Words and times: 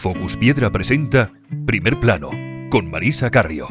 Focus 0.00 0.38
Piedra 0.38 0.72
presenta 0.72 1.30
Primer 1.66 2.00
Plano 2.00 2.30
con 2.70 2.90
Marisa 2.90 3.30
Carrio. 3.30 3.68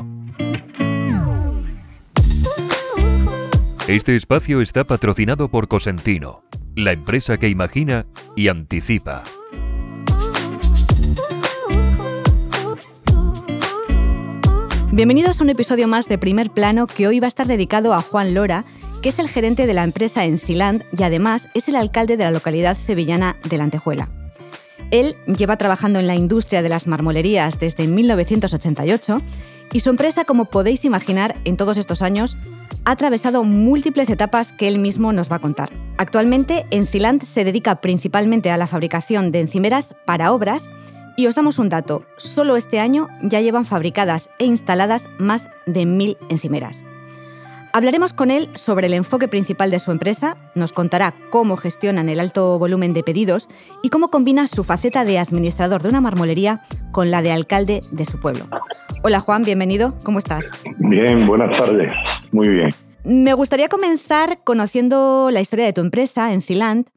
Este 3.88 4.16
espacio 4.16 4.62
está 4.62 4.84
patrocinado 4.84 5.50
por 5.50 5.68
Cosentino, 5.68 6.44
la 6.76 6.92
empresa 6.92 7.38
que 7.38 7.50
imagina 7.50 8.06
y 8.36 8.48
anticipa. 8.48 9.24
Bienvenidos 14.92 15.40
a 15.40 15.44
un 15.44 15.50
episodio 15.50 15.88
más 15.88 16.08
de 16.08 16.20
Primer 16.20 16.52
Plano 16.52 16.86
que 16.86 17.08
hoy 17.08 17.20
va 17.20 17.26
a 17.26 17.30
estar 17.30 17.48
dedicado 17.48 17.96
a 17.96 18.04
Juan 18.04 18.36
Lora, 18.36 18.66
que 19.02 19.10
es 19.10 19.18
el 19.18 19.30
gerente 19.30 19.66
de 19.66 19.74
la 19.74 19.84
empresa 19.84 20.26
Enciland 20.26 20.84
y 20.96 21.02
además 21.02 21.50
es 21.56 21.68
el 21.70 21.76
alcalde 21.76 22.18
de 22.18 22.26
la 22.26 22.32
localidad 22.32 22.76
sevillana 22.76 23.38
de 23.50 23.58
la 23.58 23.64
Antejuela. 23.64 24.19
Él 24.92 25.16
lleva 25.28 25.58
trabajando 25.58 26.00
en 26.00 26.08
la 26.08 26.16
industria 26.16 26.62
de 26.62 26.70
las 26.70 26.88
marmolerías 26.88 27.60
desde 27.60 27.88
1988 27.88 29.18
y 29.72 29.80
su 29.82 29.90
empresa, 29.90 30.26
como 30.26 30.46
podéis 30.46 30.84
imaginar, 30.86 31.36
en 31.46 31.58
todos 31.58 31.78
estos 31.78 32.02
años 32.02 32.38
ha 32.86 32.92
atravesado 32.92 33.44
múltiples 33.44 34.10
etapas 34.10 34.52
que 34.52 34.68
él 34.68 34.80
mismo 34.80 35.14
nos 35.14 35.32
va 35.32 35.36
a 35.36 35.40
contar. 35.40 35.70
Actualmente, 35.98 36.66
Enciland 36.72 37.24
se 37.24 37.44
dedica 37.44 37.82
principalmente 37.82 38.50
a 38.50 38.58
la 38.58 38.68
fabricación 38.68 39.32
de 39.32 39.42
encimeras 39.42 39.96
para 40.06 40.32
obras 40.32 40.72
y 41.18 41.28
os 41.28 41.36
damos 41.36 41.60
un 41.60 41.70
dato, 41.70 42.06
solo 42.18 42.56
este 42.56 42.80
año 42.80 43.10
ya 43.22 43.42
llevan 43.42 43.66
fabricadas 43.66 44.30
e 44.40 44.46
instaladas 44.46 45.08
más 45.20 45.50
de 45.66 45.86
mil 45.86 46.18
encimeras. 46.30 46.84
Hablaremos 47.72 48.14
con 48.14 48.32
él 48.32 48.50
sobre 48.56 48.88
el 48.88 48.94
enfoque 48.94 49.28
principal 49.28 49.70
de 49.70 49.78
su 49.78 49.92
empresa, 49.92 50.38
nos 50.56 50.74
contará 50.74 51.14
cómo 51.30 51.56
gestionan 51.56 52.10
el 52.10 52.20
alto 52.20 52.58
volumen 52.58 52.94
de 52.94 53.04
pedidos 53.04 53.48
y 53.84 53.90
cómo 53.90 54.10
combina 54.10 54.48
su 54.48 54.64
faceta 54.64 55.06
de 55.06 55.20
administrador 55.20 55.84
de 55.84 55.90
una 55.90 56.02
marmolería 56.02 56.64
con 56.92 57.12
la 57.12 57.22
de 57.22 57.32
alcalde 57.32 57.84
de 57.92 58.06
su 58.06 58.20
pueblo. 58.20 58.46
Hola 59.04 59.20
Juan, 59.20 59.44
bienvenido, 59.44 59.96
¿cómo 60.04 60.18
estás? 60.18 60.50
Bien, 60.80 61.28
buenas 61.28 61.52
tardes, 61.60 61.92
muy 62.32 62.48
bien. 62.48 62.70
Me 63.04 63.34
gustaría 63.34 63.70
comenzar 63.70 64.40
conociendo 64.44 65.30
la 65.32 65.42
historia 65.42 65.66
de 65.66 65.74
tu 65.74 65.82
empresa, 65.82 66.34
Enciland, 66.34 66.88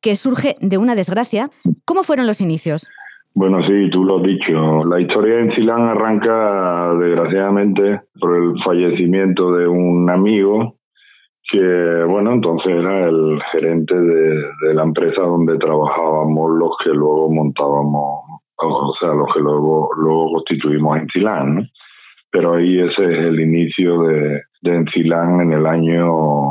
que 0.00 0.14
surge 0.14 0.56
de 0.60 0.78
una 0.78 0.94
desgracia. 0.94 1.50
¿Cómo 1.84 2.04
fueron 2.04 2.28
los 2.28 2.40
inicios? 2.40 2.88
Bueno, 3.34 3.62
sí, 3.66 3.88
tú 3.90 4.04
lo 4.04 4.18
has 4.18 4.22
dicho. 4.24 4.84
La 4.84 5.00
historia 5.00 5.38
en 5.40 5.52
Silán 5.52 5.82
arranca, 5.82 6.94
desgraciadamente, 6.98 8.02
por 8.20 8.36
el 8.36 8.62
fallecimiento 8.62 9.52
de 9.52 9.66
un 9.66 10.08
amigo 10.10 10.76
que, 11.50 12.04
bueno, 12.08 12.32
entonces 12.32 12.72
era 12.72 13.08
el 13.08 13.40
gerente 13.50 13.94
de, 13.94 14.74
la 14.74 14.82
empresa 14.82 15.22
donde 15.22 15.58
trabajábamos 15.58 16.50
los 16.58 16.70
que 16.84 16.90
luego 16.90 17.30
montábamos, 17.30 18.20
o 18.56 18.94
sea, 19.00 19.12
los 19.14 19.32
que 19.34 19.40
luego, 19.40 19.90
luego 19.96 20.32
constituimos 20.32 20.98
Encilán, 20.98 21.54
¿no? 21.56 21.62
Pero 22.30 22.54
ahí 22.54 22.78
ese 22.78 23.04
es 23.04 23.18
el 23.26 23.40
inicio 23.40 24.02
de, 24.02 24.42
de 24.62 24.74
Encilán 24.74 25.40
en 25.40 25.52
el 25.52 25.66
año 25.66 26.48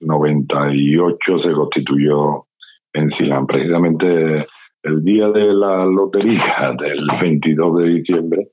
98 0.00 1.38
se 1.38 1.52
constituyó 1.52 2.46
Encilán. 2.92 3.46
Precisamente 3.46 4.46
el 4.86 5.02
día 5.02 5.28
de 5.28 5.52
la 5.52 5.84
lotería 5.84 6.74
del 6.78 7.06
22 7.20 7.78
de 7.78 7.88
diciembre 7.88 8.48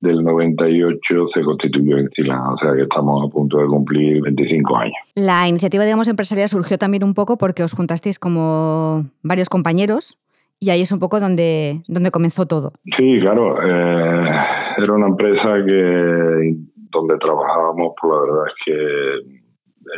del 0.00 0.22
98 0.22 1.28
se 1.32 1.42
constituyó 1.42 1.96
en 1.96 2.10
Silán, 2.10 2.52
o 2.52 2.58
sea 2.58 2.74
que 2.74 2.82
estamos 2.82 3.24
a 3.24 3.32
punto 3.32 3.58
de 3.58 3.66
cumplir 3.66 4.22
25 4.22 4.76
años. 4.76 4.94
La 5.14 5.48
iniciativa, 5.48 5.84
digamos, 5.84 6.08
empresarial 6.08 6.48
surgió 6.48 6.76
también 6.76 7.02
un 7.02 7.14
poco 7.14 7.38
porque 7.38 7.62
os 7.62 7.72
juntasteis 7.72 8.18
como 8.18 9.06
varios 9.22 9.48
compañeros 9.48 10.18
y 10.60 10.70
ahí 10.70 10.82
es 10.82 10.92
un 10.92 10.98
poco 10.98 11.18
donde, 11.18 11.80
donde 11.88 12.10
comenzó 12.10 12.46
todo. 12.46 12.72
Sí, 12.96 13.18
claro, 13.20 13.56
eh, 13.62 14.30
era 14.78 14.92
una 14.92 15.08
empresa 15.08 15.64
que 15.66 16.56
donde 16.90 17.18
trabajábamos, 17.18 17.94
pues 18.00 18.12
la 18.12 18.20
verdad 18.20 18.44
es 18.46 18.64
que 18.64 19.36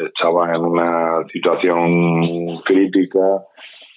estaban 0.06 0.54
en 0.54 0.60
una 0.60 1.24
situación 1.32 2.60
crítica, 2.64 3.42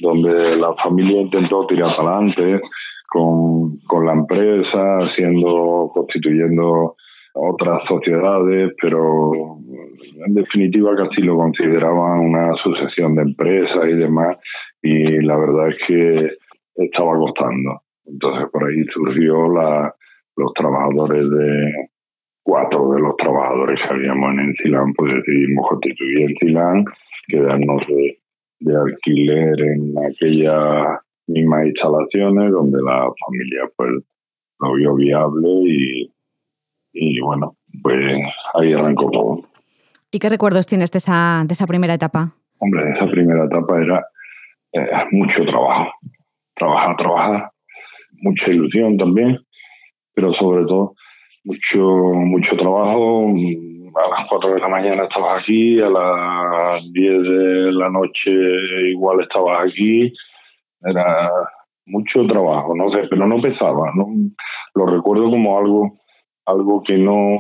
donde 0.02 0.56
la 0.58 0.74
familia 0.84 1.22
intentó 1.22 1.66
tirar 1.68 1.92
adelante 1.92 2.62
con, 3.08 3.78
con 3.88 4.06
la 4.06 4.14
empresa, 4.14 4.98
haciendo, 5.00 5.92
constituyendo 5.94 6.96
otras 7.34 7.82
sociedades, 7.88 8.74
pero 8.82 9.32
en 10.26 10.34
definitiva 10.34 10.96
casi 10.96 11.22
lo 11.22 11.38
consideraban 11.38 12.20
una 12.20 12.54
sucesión 12.64 13.16
de 13.16 13.24
empresas 13.24 13.86
y 13.88 13.94
demás, 13.94 14.38
y 14.82 15.22
la 15.22 15.38
verdad 15.38 15.70
es 15.70 15.78
que 15.88 16.30
estaba 16.76 17.16
costando. 17.18 17.82
Entonces 18.06 18.50
por 18.52 18.64
ahí 18.64 18.84
surgió 18.94 19.48
la, 19.50 19.94
los 20.36 20.54
trabajadores 20.54 21.30
de 21.30 21.72
cuatro 22.44 22.92
de 22.92 23.02
los 23.02 23.16
trabajadores 23.18 23.80
que 23.80 23.94
habíamos 23.94 24.32
en 24.32 24.40
Encilán, 24.40 24.94
pues 24.94 25.14
decidimos 25.16 25.70
constituir 25.70 26.32
Encilán, 26.32 26.86
quedarnos 27.28 27.88
de, 27.88 28.21
de 28.62 28.76
alquiler 28.76 29.60
en 29.60 29.94
aquellas 29.98 31.00
mismas 31.28 31.66
instalaciones 31.66 32.52
donde 32.52 32.80
la 32.84 33.10
familia 33.26 33.70
pues 33.76 34.04
lo 34.60 34.74
vio 34.76 34.96
viable 34.96 35.50
y, 35.66 36.14
y 36.94 37.20
bueno, 37.22 37.56
pues 37.82 37.98
ahí 38.54 38.74
arrancó 38.74 39.10
todo. 39.10 39.42
¿Y 40.12 40.20
qué 40.20 40.30
recuerdos 40.30 40.68
tienes 40.68 40.92
de 40.92 40.98
esa, 40.98 41.44
de 41.46 41.54
esa 41.54 41.66
primera 41.66 41.94
etapa? 41.94 42.36
Hombre, 42.60 42.92
esa 42.92 43.10
primera 43.10 43.46
etapa 43.46 43.82
era 43.82 44.06
eh, 44.74 45.06
mucho 45.12 45.44
trabajo. 45.46 45.92
Trabajar, 46.56 46.98
trabajar. 46.98 47.52
Mucha 48.22 48.52
ilusión 48.52 48.98
también, 48.98 49.40
pero 50.14 50.32
sobre 50.34 50.66
todo 50.66 50.94
mucho, 51.44 51.80
mucho 51.80 52.56
trabajo, 52.56 53.28
a 53.96 54.10
las 54.10 54.28
4 54.30 54.54
de 54.54 54.60
la 54.60 54.68
mañana 54.68 55.04
estabas 55.04 55.42
aquí, 55.42 55.80
a 55.82 55.90
las 55.90 56.82
10 56.94 57.24
de 57.24 57.72
la 57.74 57.90
noche 57.90 58.32
igual 58.90 59.22
estabas 59.22 59.68
aquí. 59.68 60.14
Era 60.84 61.30
mucho 61.86 62.26
trabajo, 62.26 62.76
no 62.76 62.90
sé, 62.92 63.08
pero 63.10 63.28
no 63.28 63.42
pesaba. 63.42 63.92
¿no? 63.96 64.08
Lo 64.76 64.86
recuerdo 64.86 65.30
como 65.30 65.58
algo, 65.58 66.00
algo 66.46 66.84
que 66.84 66.98
no, 66.98 67.40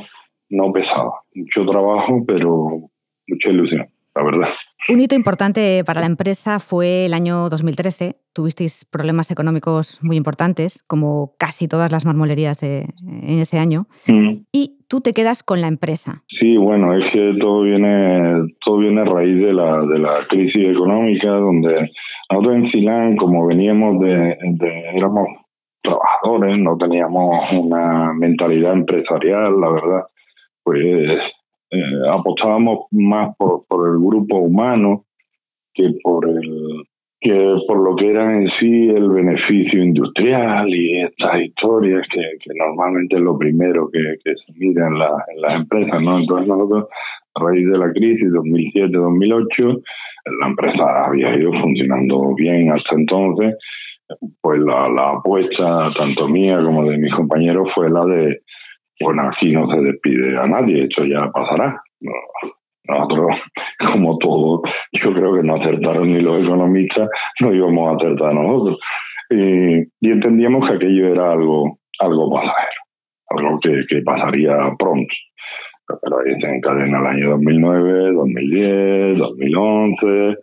no 0.50 0.72
pesaba. 0.72 1.22
Mucho 1.33 1.66
trabajo, 1.66 2.23
pero 2.28 2.89
mucha 3.28 3.50
ilusión, 3.50 3.88
la 4.16 4.23
verdad. 4.23 4.50
Un 4.90 5.00
hito 5.00 5.16
importante 5.16 5.84
para 5.86 6.02
la 6.02 6.08
empresa 6.08 6.59
fue 6.59 7.06
el 7.06 7.14
año 7.14 7.50
2013. 7.50 8.16
Tuvisteis 8.34 8.86
problemas 8.92 9.30
económicos 9.30 10.00
muy 10.02 10.18
importantes, 10.18 10.84
como 10.88 11.34
casi 11.38 11.68
todas 11.68 11.92
las 11.92 12.06
marmolerías 12.06 12.59
de, 12.59 12.88
en 13.08 13.40
ese 13.40 13.59
año. 13.59 13.86
Mm. 14.08 14.46
Y 14.52 14.80
tú 14.90 15.02
te 15.02 15.14
quedas 15.14 15.44
con 15.44 15.62
la 15.62 15.68
empresa. 15.68 16.24
Sí, 16.28 16.58
bueno, 16.58 16.94
es 16.97 17.03
que 17.14 17.36
todo 17.40 17.62
viene, 17.62 18.53
todo 18.66 18.80
viene 18.80 19.02
a 19.02 19.06
raíz 19.06 19.38
de 19.38 19.53
la, 19.53 19.81
de 19.86 20.00
la 20.00 20.28
crisis 20.28 20.69
económica, 20.72 21.30
donde 21.30 21.92
nosotros 22.31 22.56
en 22.56 22.72
Silán, 22.72 23.18
como 23.18 23.46
veníamos 23.46 24.00
de, 24.02 24.38
de 24.42 24.84
éramos 24.96 25.28
trabajadores, 25.84 26.58
no 26.58 26.75
teníamos 26.78 27.36
una 27.53 28.13
mentalidad 28.13 28.74
empresarial, 28.74 29.59
la 29.59 29.69
verdad, 29.69 30.03
pues 30.63 30.80
eh, 31.72 31.82
apostábamos 32.12 32.88
más 32.92 33.36
por, 33.38 33.66
por 33.68 33.90
el 33.90 34.00
grupo 34.00 34.38
humano 34.38 35.06
que 35.74 35.90
por 36.04 36.28
el 36.28 36.84
que 37.22 37.56
por 37.68 37.78
lo 37.78 37.96
que 37.96 38.09
era 38.09 38.36
en 38.36 38.50
sí 38.59 38.90
el 38.90 39.08
beneficio 39.08 39.84
industrial 39.84 40.68
y 40.68 41.02
estas 41.02 41.40
historias 41.40 42.08
que, 42.12 42.20
que 42.20 42.52
normalmente 42.56 43.16
es 43.16 43.22
lo 43.22 43.38
primero 43.38 43.90
que, 43.92 44.00
que 44.24 44.34
se 44.36 44.54
mira 44.58 44.88
en, 44.88 44.98
la, 44.98 45.24
en 45.34 45.42
las 45.42 45.62
empresas, 45.62 46.02
¿no? 46.02 46.18
Entonces 46.18 46.48
nosotros, 46.48 46.88
a 47.36 47.44
raíz 47.44 47.68
de 47.68 47.78
la 47.78 47.94
crisis 47.94 48.28
2007-2008, 48.28 49.84
la 50.42 50.48
empresa 50.48 51.06
había 51.06 51.36
ido 51.38 51.52
funcionando 51.62 52.34
bien 52.34 52.72
hasta 52.72 52.96
entonces, 52.96 53.56
pues 54.42 54.60
la, 54.60 54.90
la 54.90 55.12
apuesta 55.12 55.92
tanto 55.95 56.28
mía 56.28 56.60
como 56.63 56.90
de 56.90 56.98
mis 56.98 57.13
compañeros 57.13 57.69
fue 57.75 57.90
la 57.92 58.04
de 58.04 58.42
bueno, 59.01 59.30
aquí 59.30 59.51
no 59.51 59.68
se 59.69 59.81
despide 59.81 60.38
a 60.38 60.48
nadie, 60.48 60.83
esto 60.83 61.03
ya 61.06 61.30
pasará. 61.31 61.81
Nosotros, 62.88 63.27
como 63.94 64.18
todo, 64.18 64.62
yo 64.94 65.13
creo 65.13 65.36
que 65.36 65.44
no 65.44 65.56
acertaron 65.56 66.12
ni 66.12 66.21
los 66.21 66.44
economistas, 66.44 67.09
no 67.39 67.53
íbamos 67.53 67.89
a 67.89 67.95
acertar 67.95 68.33
nosotros. 68.33 68.80
Y, 69.30 70.09
entendíamos 70.09 70.68
que 70.68 70.75
aquello 70.75 71.13
era 71.13 71.31
algo, 71.31 71.80
algo 72.00 72.30
pasajero, 72.30 72.81
algo 73.30 73.59
que, 73.59 73.81
que 73.89 74.01
pasaría 74.01 74.56
pronto. 74.77 75.13
Pero 76.01 76.19
ahí 76.19 76.39
se 76.39 76.47
encadena 76.47 77.00
el 77.00 77.06
año 77.06 77.30
2009, 77.31 78.13
2010, 78.13 79.18
2011, 79.18 80.38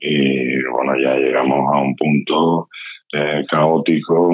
y 0.00 0.62
bueno, 0.64 0.98
ya 0.98 1.14
llegamos 1.14 1.72
a 1.72 1.78
un 1.78 1.94
punto 1.94 2.68
eh, 3.12 3.44
caótico, 3.48 4.30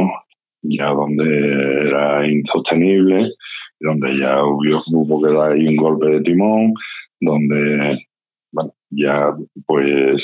ya 0.62 0.86
donde 0.86 1.88
era 1.88 2.26
insostenible 2.26 3.32
donde 3.80 4.18
ya 4.18 4.42
hubo, 4.44 4.82
hubo 4.92 5.22
que 5.22 5.34
dar 5.34 5.52
ahí 5.52 5.66
un 5.66 5.76
golpe 5.76 6.06
de 6.06 6.20
timón, 6.22 6.72
donde 7.20 7.98
bueno, 8.52 8.72
ya 8.90 9.34
pues 9.66 10.22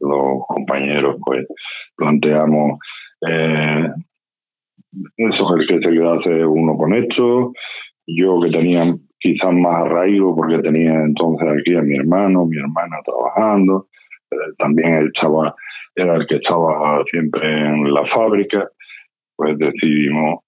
los 0.00 0.42
compañeros 0.46 1.16
pues 1.24 1.46
planteamos 1.96 2.78
eh, 3.26 3.88
eso 5.16 5.56
es 5.56 5.60
el 5.60 5.66
que 5.66 5.86
se 5.86 5.94
quedase 5.94 6.44
uno 6.44 6.76
con 6.76 6.94
esto. 6.94 7.52
Yo 8.06 8.40
que 8.40 8.50
tenía 8.50 8.94
quizás 9.18 9.52
más 9.52 9.84
arraigo 9.84 10.34
porque 10.34 10.58
tenía 10.58 10.94
entonces 10.94 11.48
aquí 11.48 11.76
a 11.76 11.82
mi 11.82 11.96
hermano, 11.96 12.46
mi 12.46 12.58
hermana 12.58 12.96
trabajando, 13.04 13.86
eh, 14.30 14.36
también 14.58 15.10
estaba, 15.14 15.54
era 15.94 16.16
el 16.16 16.26
que 16.26 16.36
estaba 16.36 17.02
siempre 17.10 17.46
en 17.46 17.92
la 17.92 18.04
fábrica, 18.06 18.68
pues 19.36 19.58
decidimos 19.58 20.40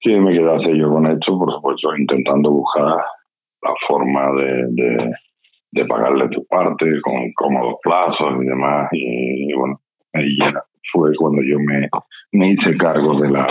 que 0.00 0.18
me 0.18 0.32
quedase 0.32 0.76
yo 0.76 0.90
con 0.90 1.06
esto, 1.06 1.38
por 1.38 1.52
supuesto, 1.52 1.96
intentando 1.96 2.50
buscar 2.50 2.96
la 3.62 3.74
forma 3.86 4.32
de, 4.32 5.12
de, 5.72 5.84
pagarle 5.86 6.28
tu 6.28 6.44
parte 6.46 6.86
con 7.02 7.32
cómodos 7.34 7.74
plazos 7.82 8.42
y 8.42 8.46
demás. 8.46 8.88
Y, 8.92 9.52
bueno, 9.54 9.80
ahí 10.14 10.36
ya 10.38 10.62
fue 10.92 11.10
cuando 11.16 11.42
yo 11.42 11.58
me, 11.58 11.88
me 12.32 12.52
hice 12.52 12.76
cargo 12.78 13.20
de 13.20 13.30
la, 13.30 13.46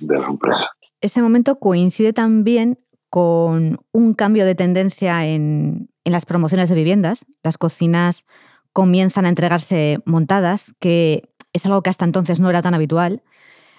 de 0.00 0.18
la 0.18 0.26
empresa. 0.26 0.70
Ese 1.00 1.22
momento 1.22 1.58
coincide 1.58 2.12
también 2.12 2.78
con 3.08 3.78
un 3.92 4.14
cambio 4.14 4.44
de 4.44 4.54
tendencia 4.54 5.26
en, 5.26 5.88
en 6.04 6.12
las 6.12 6.26
promociones 6.26 6.68
de 6.68 6.74
viviendas. 6.74 7.26
Las 7.42 7.56
cocinas 7.56 8.26
comienzan 8.72 9.24
a 9.24 9.30
entregarse 9.30 9.98
montadas, 10.04 10.74
que 10.80 11.22
es 11.54 11.64
algo 11.64 11.80
que 11.82 11.90
hasta 11.90 12.04
entonces 12.04 12.40
no 12.40 12.50
era 12.50 12.60
tan 12.60 12.74
habitual. 12.74 13.22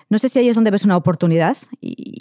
No 0.09 0.17
sé 0.17 0.29
si 0.29 0.39
ahí 0.39 0.49
es 0.49 0.55
donde 0.55 0.71
ves 0.71 0.85
una 0.85 0.97
oportunidad 0.97 1.57
y, 1.81 2.19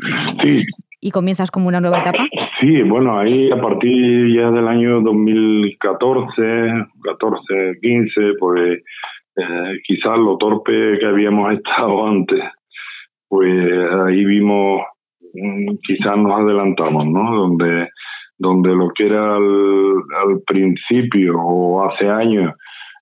y 1.00 1.10
comienzas 1.10 1.50
como 1.50 1.68
una 1.68 1.80
nueva 1.80 2.00
etapa. 2.00 2.26
Sí, 2.60 2.82
bueno, 2.82 3.18
ahí 3.18 3.50
a 3.50 3.60
partir 3.60 4.34
ya 4.34 4.50
del 4.50 4.66
año 4.66 5.00
2014, 5.02 6.42
14, 7.04 7.78
15, 7.80 8.20
pues 8.40 8.82
eh, 9.36 9.80
quizás 9.84 10.18
lo 10.18 10.36
torpe 10.36 10.98
que 10.98 11.06
habíamos 11.06 11.52
estado 11.58 12.06
antes, 12.06 12.42
pues 13.28 13.52
ahí 14.06 14.24
vimos, 14.24 14.82
mm, 15.34 15.76
quizás 15.86 16.16
nos 16.16 16.40
adelantamos, 16.40 17.06
¿no? 17.06 17.36
Donde, 17.36 17.88
donde 18.38 18.74
lo 18.74 18.88
que 18.94 19.06
era 19.06 19.36
al 19.36 20.42
principio 20.46 21.38
o 21.38 21.88
hace 21.88 22.08
años 22.08 22.54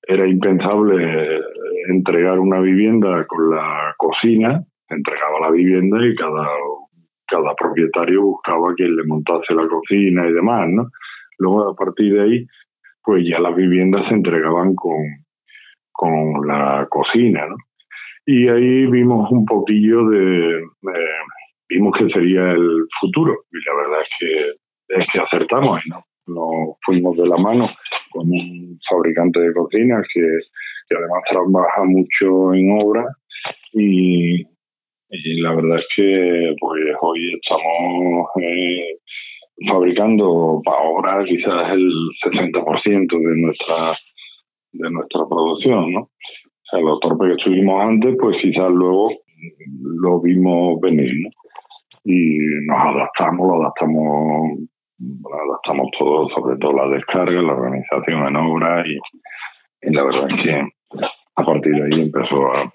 era 0.06 0.28
impensable 0.28 1.40
entregar 1.88 2.38
una 2.38 2.60
vivienda 2.60 3.24
con 3.26 3.50
la 3.50 3.94
cocina, 3.96 4.62
entregaba 4.88 5.40
la 5.40 5.50
vivienda 5.50 5.98
y 6.04 6.14
cada, 6.14 6.46
cada 7.26 7.54
propietario 7.54 8.22
buscaba 8.22 8.74
quien 8.74 8.96
le 8.96 9.04
montase 9.04 9.54
la 9.54 9.66
cocina 9.68 10.28
y 10.28 10.32
demás, 10.32 10.68
¿no? 10.68 10.88
Luego 11.38 11.70
a 11.70 11.74
partir 11.74 12.14
de 12.14 12.22
ahí, 12.22 12.46
pues 13.02 13.24
ya 13.28 13.38
las 13.38 13.54
viviendas 13.54 14.06
se 14.08 14.14
entregaban 14.14 14.74
con, 14.74 14.98
con 15.92 16.46
la 16.46 16.86
cocina, 16.90 17.46
¿no? 17.46 17.56
Y 18.26 18.48
ahí 18.48 18.86
vimos 18.86 19.30
un 19.30 19.44
poquillo 19.44 20.08
de, 20.08 20.62
vimos 21.68 21.92
que 21.98 22.08
sería 22.08 22.52
el 22.52 22.86
futuro 23.00 23.34
y 23.52 23.56
la 23.68 23.76
verdad 23.76 24.00
es 24.02 24.08
que 24.18 24.96
es 24.96 25.06
que 25.12 25.18
acertamos, 25.18 25.80
¿no? 25.88 26.04
Nos 26.26 26.78
fuimos 26.84 27.16
de 27.16 27.26
la 27.26 27.36
mano 27.36 27.68
con 28.10 28.28
un 28.30 28.78
fabricante 28.88 29.40
de 29.40 29.52
cocinas 29.52 30.06
que, 30.12 30.20
que 30.88 30.96
además 30.96 31.22
trabaja 31.28 31.84
mucho 31.84 32.54
en 32.54 32.80
obra 32.80 33.04
y, 33.72 34.42
y 35.22 35.40
la 35.40 35.54
verdad 35.54 35.78
es 35.78 35.86
que 35.96 36.54
pues 36.58 36.80
hoy 37.00 37.34
estamos 37.34 38.26
eh, 38.42 38.98
fabricando 39.68 40.60
para 40.64 40.78
ahora 40.78 41.24
quizás 41.24 41.72
el 41.72 41.90
60% 42.24 43.06
de 43.08 43.42
nuestra 43.42 43.96
de 44.72 44.90
nuestra 44.90 45.20
producción, 45.28 45.92
¿no? 45.92 46.00
O 46.00 46.66
sea, 46.68 46.80
lo 46.80 46.98
torpe 46.98 47.26
que 47.26 47.34
estuvimos 47.34 47.80
antes, 47.80 48.16
pues 48.20 48.36
quizás 48.42 48.70
luego 48.72 49.10
lo 50.00 50.20
vimos 50.20 50.80
venir, 50.80 51.12
¿no? 51.22 51.30
Y 52.04 52.38
nos 52.66 52.78
adaptamos, 52.78 53.46
lo 53.46 53.62
adaptamos, 53.62 54.58
adaptamos 54.98 55.88
todo, 55.96 56.28
sobre 56.30 56.58
todo 56.58 56.72
la 56.72 56.88
descarga, 56.88 57.40
la 57.40 57.52
organización 57.52 58.26
en 58.26 58.36
obra 58.36 58.84
y, 58.86 58.98
y 59.88 59.94
la 59.94 60.02
verdad 60.02 60.28
es 60.28 60.42
que 60.42 60.62
a 61.36 61.44
partir 61.44 61.72
de 61.72 61.82
ahí 61.84 62.02
empezó 62.02 62.52
a 62.52 62.72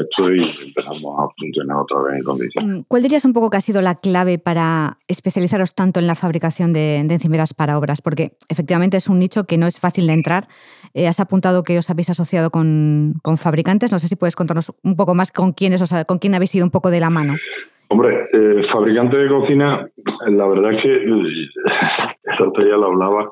esto 0.00 0.32
y 0.32 0.42
empezamos 0.66 1.18
a 1.18 1.28
funcionar 1.38 1.76
otra 1.78 2.02
vez 2.02 2.18
en 2.18 2.24
condiciones. 2.24 2.70
Mm, 2.70 2.82
¿Cuál 2.88 3.02
dirías 3.02 3.24
un 3.24 3.32
poco 3.32 3.50
que 3.50 3.56
ha 3.56 3.60
sido 3.60 3.80
la 3.82 3.96
clave 3.96 4.38
para 4.38 4.98
especializaros 5.08 5.74
tanto 5.74 6.00
en 6.00 6.06
la 6.06 6.14
fabricación 6.14 6.72
de, 6.72 6.98
encimeras 6.98 7.54
para 7.54 7.78
obras? 7.78 8.02
Porque 8.02 8.32
efectivamente 8.48 8.96
es 8.96 9.08
un 9.08 9.18
nicho 9.18 9.44
que 9.44 9.58
no 9.58 9.66
es 9.66 9.80
fácil 9.80 10.06
de 10.06 10.12
entrar. 10.12 10.48
Eh, 10.94 11.08
has 11.08 11.20
apuntado 11.20 11.62
que 11.62 11.78
os 11.78 11.90
habéis 11.90 12.10
asociado 12.10 12.50
con, 12.50 13.14
fabricantes. 13.36 13.92
No 13.92 13.98
sé 13.98 14.08
si 14.08 14.16
puedes 14.16 14.36
contarnos 14.36 14.72
un 14.82 14.96
poco 14.96 15.14
más 15.14 15.32
con 15.32 15.52
quiénes, 15.52 15.82
con 16.06 16.18
quién 16.18 16.34
habéis 16.34 16.54
ido 16.54 16.64
un 16.64 16.70
poco 16.70 16.90
de 16.90 17.00
la 17.00 17.10
mano. 17.10 17.34
Hombre, 17.88 18.28
eh, 18.32 18.62
fabricante 18.72 19.16
de 19.16 19.28
cocina, 19.28 19.86
la 20.28 20.46
verdad 20.46 20.72
es 20.72 20.82
que 20.82 20.96
eso 22.32 22.52
ya 22.58 22.76
lo 22.76 22.86
hablaba 22.86 23.30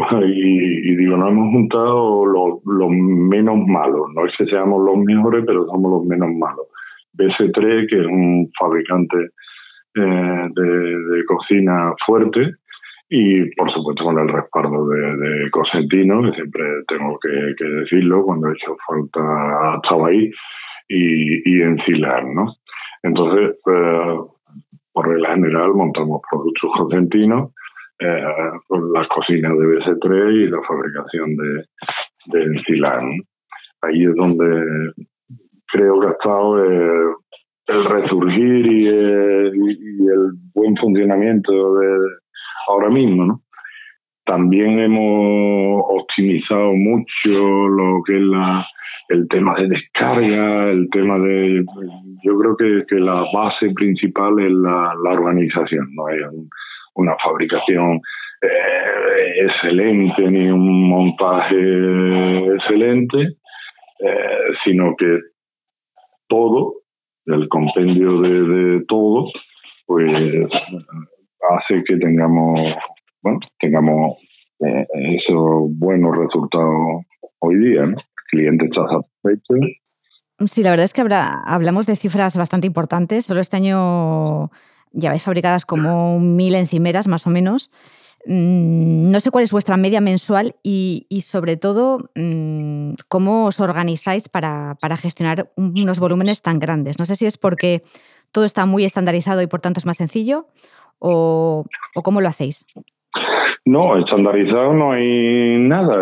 y, 0.26 0.96
digo, 0.96 1.16
nos 1.16 1.30
hemos 1.30 1.52
juntado 1.52 2.26
los, 2.26 2.90
menos 2.90 3.58
malos. 3.66 4.08
No 4.14 4.26
es 4.26 4.32
que 4.36 4.46
seamos 4.46 4.82
los 4.84 4.98
mejores, 4.98 5.44
pero 5.46 5.66
somos 5.66 5.90
los 5.90 6.04
menos 6.04 6.30
malos. 6.34 6.66
BS3, 7.14 7.88
que 7.88 8.00
es 8.00 8.06
un 8.06 8.50
fabricante 8.58 9.16
eh, 9.94 10.48
de, 10.54 11.24
cocina 11.26 11.94
fuerte, 12.06 12.52
y 13.08 13.44
por 13.54 13.72
supuesto 13.72 14.04
con 14.04 14.18
el 14.18 14.28
respaldo 14.28 14.88
de, 14.88 15.50
Cosentino, 15.50 16.22
que 16.22 16.32
siempre 16.32 16.64
tengo 16.88 17.18
que, 17.18 17.64
decirlo, 17.64 18.24
cuando 18.24 18.48
he 18.48 18.52
hecho 18.52 18.76
falta 18.86 19.80
estaba 19.82 20.08
ahí, 20.08 20.30
y, 20.88 21.50
y 21.50 21.62
Encilar, 21.62 22.24
¿no? 22.26 22.54
Entonces, 23.02 23.56
eh, 23.66 24.16
por 24.92 25.08
regla 25.08 25.34
general, 25.34 25.74
montamos 25.74 26.20
productos 26.30 26.70
cosentinos 26.76 27.52
eh, 27.98 28.22
las 28.92 29.08
cocinas 29.08 29.52
de 29.52 29.64
BS3 29.64 30.32
y 30.32 30.48
la 30.48 30.60
fabricación 30.62 31.36
de, 31.36 31.64
de 32.26 32.44
Encilán. 32.44 33.10
Ahí 33.82 34.04
es 34.04 34.14
donde 34.14 34.92
creo 35.66 36.00
que 36.00 36.06
ha 36.08 36.10
estado 36.10 36.64
eh, 36.64 37.14
el 37.68 37.84
resurgir 37.84 38.66
y, 38.66 38.86
el 38.88 40.32
buen 40.54 40.76
funcionamiento 40.76 41.74
de 41.74 41.98
ahora 42.68 42.90
mismo, 42.90 43.24
¿no? 43.24 43.40
También 44.24 44.78
hemos 44.78 45.84
optimizado 45.88 46.72
mucho 46.72 47.68
lo 47.68 48.02
que 48.04 48.16
es 48.16 48.22
la, 48.22 48.66
el 49.08 49.28
tema 49.28 49.54
de 49.54 49.68
descarga, 49.68 50.70
el 50.70 50.88
tema 50.90 51.18
de... 51.18 51.64
Yo 52.24 52.38
creo 52.38 52.56
que, 52.56 52.84
que 52.88 52.96
la 52.96 53.24
base 53.32 53.70
principal 53.74 54.38
es 54.40 54.52
la, 54.52 54.94
la 55.04 55.10
organización, 55.10 55.88
¿no? 55.94 56.06
Hay 56.06 56.18
un, 56.20 56.48
una 56.96 57.16
fabricación 57.22 58.00
eh, 58.42 59.44
excelente 59.44 60.22
ni 60.30 60.50
un 60.50 60.88
montaje 60.88 61.56
excelente, 62.54 63.18
eh, 64.00 64.38
sino 64.64 64.94
que 64.96 65.18
todo, 66.28 66.74
el 67.26 67.48
compendio 67.48 68.20
de, 68.20 68.84
todo, 68.86 69.30
pues 69.86 70.10
hace 71.50 71.82
que 71.84 71.96
tengamos, 71.96 72.60
bueno, 73.22 73.38
tengamos 73.58 74.18
eh, 74.60 74.86
esos 75.16 75.70
buenos 75.78 76.16
resultados 76.16 77.04
hoy 77.40 77.56
día, 77.56 77.82
¿no? 77.82 77.96
El 77.96 78.28
cliente 78.30 78.66
está 78.66 78.82
satisfecho. 78.88 79.54
Sí, 80.46 80.62
la 80.62 80.70
verdad 80.70 80.84
es 80.84 80.92
que 80.92 81.00
habrá, 81.00 81.42
hablamos 81.46 81.86
de 81.86 81.96
cifras 81.96 82.36
bastante 82.36 82.66
importantes. 82.66 83.24
Solo 83.24 83.40
este 83.40 83.56
año 83.56 84.50
lleváis 84.92 85.22
fabricadas 85.22 85.64
como 85.64 86.18
mil 86.18 86.54
encimeras 86.54 87.08
más 87.08 87.26
o 87.26 87.30
menos. 87.30 87.70
Mm, 88.26 89.12
no 89.12 89.20
sé 89.20 89.30
cuál 89.30 89.44
es 89.44 89.52
vuestra 89.52 89.76
media 89.76 90.00
mensual 90.00 90.56
y, 90.62 91.06
sobre 91.22 91.56
todo 91.56 92.10
mm, 92.16 92.94
cómo 93.08 93.46
os 93.46 93.60
organizáis 93.60 94.28
para, 94.28 94.76
gestionar 94.96 95.50
unos 95.56 96.00
volúmenes 96.00 96.42
tan 96.42 96.58
grandes. 96.58 96.98
No 96.98 97.04
sé 97.04 97.14
si 97.14 97.26
es 97.26 97.38
porque 97.38 97.82
todo 98.32 98.44
está 98.44 98.66
muy 98.66 98.84
estandarizado 98.84 99.42
y 99.42 99.46
por 99.46 99.60
tanto 99.60 99.78
es 99.78 99.86
más 99.86 99.98
sencillo 99.98 100.46
o, 100.98 101.64
cómo 102.02 102.20
lo 102.20 102.28
hacéis. 102.28 102.66
No, 103.64 103.96
estandarizado 103.98 104.72
no 104.72 104.92
hay 104.92 105.58
nada. 105.58 105.94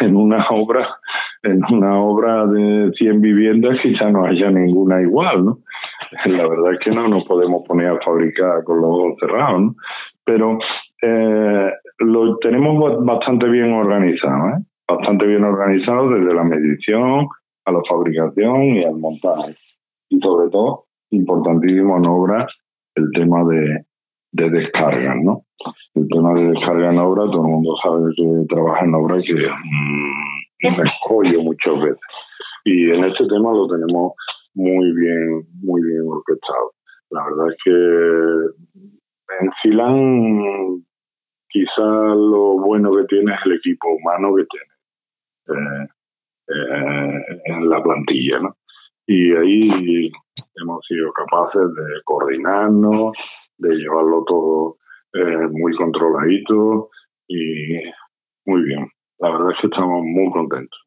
En, 0.00 0.16
una 0.16 0.46
obra, 0.50 0.96
en 1.42 1.60
una 1.70 2.00
obra 2.00 2.46
de 2.46 2.92
100 2.92 3.20
viviendas 3.20 3.78
quizá 3.82 4.10
no 4.10 4.24
haya 4.24 4.50
ninguna 4.50 5.00
igual, 5.02 5.44
¿no? 5.44 5.58
la 6.26 6.48
verdad 6.48 6.74
es 6.74 6.78
que 6.80 6.90
no 6.90 7.08
nos 7.08 7.24
podemos 7.24 7.62
poner 7.66 7.88
a 7.88 8.00
fabricar 8.04 8.64
con 8.64 8.80
los 8.80 8.90
ojos 8.90 9.14
cerrados, 9.20 9.74
pero 10.24 10.58
eh, 11.02 11.70
lo 11.98 12.36
tenemos 12.38 13.04
bastante 13.04 13.48
bien 13.48 13.72
organizado, 13.72 14.48
¿eh? 14.50 14.62
bastante 14.86 15.26
bien 15.26 15.44
organizado 15.44 16.10
desde 16.10 16.34
la 16.34 16.44
medición 16.44 17.26
a 17.64 17.72
la 17.72 17.80
fabricación 17.88 18.62
y 18.62 18.84
al 18.84 18.96
montaje. 18.96 19.56
Y 20.08 20.18
sobre 20.20 20.50
todo, 20.50 20.84
importantísimo 21.10 21.96
en 21.96 22.06
obra, 22.06 22.46
el 22.94 23.10
tema 23.14 23.44
de, 23.44 23.84
de 24.32 24.50
descarga, 24.50 25.14
¿no? 25.14 25.42
El 25.94 26.08
tema 26.08 26.34
de 26.34 26.50
descarga 26.50 26.90
en 26.90 26.98
obra, 26.98 27.24
todo 27.24 27.44
el 27.44 27.52
mundo 27.52 27.74
sabe 27.82 28.10
que 28.16 28.46
trabaja 28.48 28.84
en 28.84 28.94
obra 28.94 29.18
y 29.18 29.24
que 29.24 29.34
mmm, 29.34 30.41
me 30.70 30.82
escollo 30.84 31.42
muchas 31.42 31.80
veces. 31.80 32.00
Y 32.64 32.90
en 32.90 33.04
este 33.04 33.26
tema 33.26 33.52
lo 33.52 33.66
tenemos 33.68 34.12
muy 34.54 34.92
bien, 34.92 35.42
muy 35.62 35.82
bien 35.82 36.02
orquestado. 36.06 36.72
La 37.10 37.24
verdad 37.24 37.48
es 37.48 37.56
que 37.64 37.70
en 39.40 39.50
Silán 39.62 40.84
quizá 41.48 41.82
lo 41.82 42.58
bueno 42.60 42.90
que 42.96 43.04
tiene 43.04 43.34
es 43.34 43.40
el 43.44 43.52
equipo 43.52 43.88
humano 43.88 44.34
que 44.34 44.46
tiene 44.46 44.72
eh, 45.48 45.88
eh, 46.48 47.40
en 47.46 47.68
la 47.68 47.82
plantilla, 47.82 48.40
¿no? 48.40 48.56
Y 49.06 49.32
ahí 49.32 50.10
hemos 50.56 50.86
sido 50.86 51.12
capaces 51.12 51.62
de 51.74 52.00
coordinarnos, 52.04 53.12
de 53.58 53.74
llevarlo 53.74 54.24
todo 54.26 54.76
eh, 55.14 55.48
muy 55.50 55.74
controladito 55.76 56.88
y 57.28 57.80
muy 58.46 58.62
bien. 58.62 58.88
La 59.22 59.30
verdad 59.30 59.52
es 59.52 59.58
que 59.60 59.68
estamos 59.68 60.02
muy 60.04 60.30
contentos. 60.32 60.78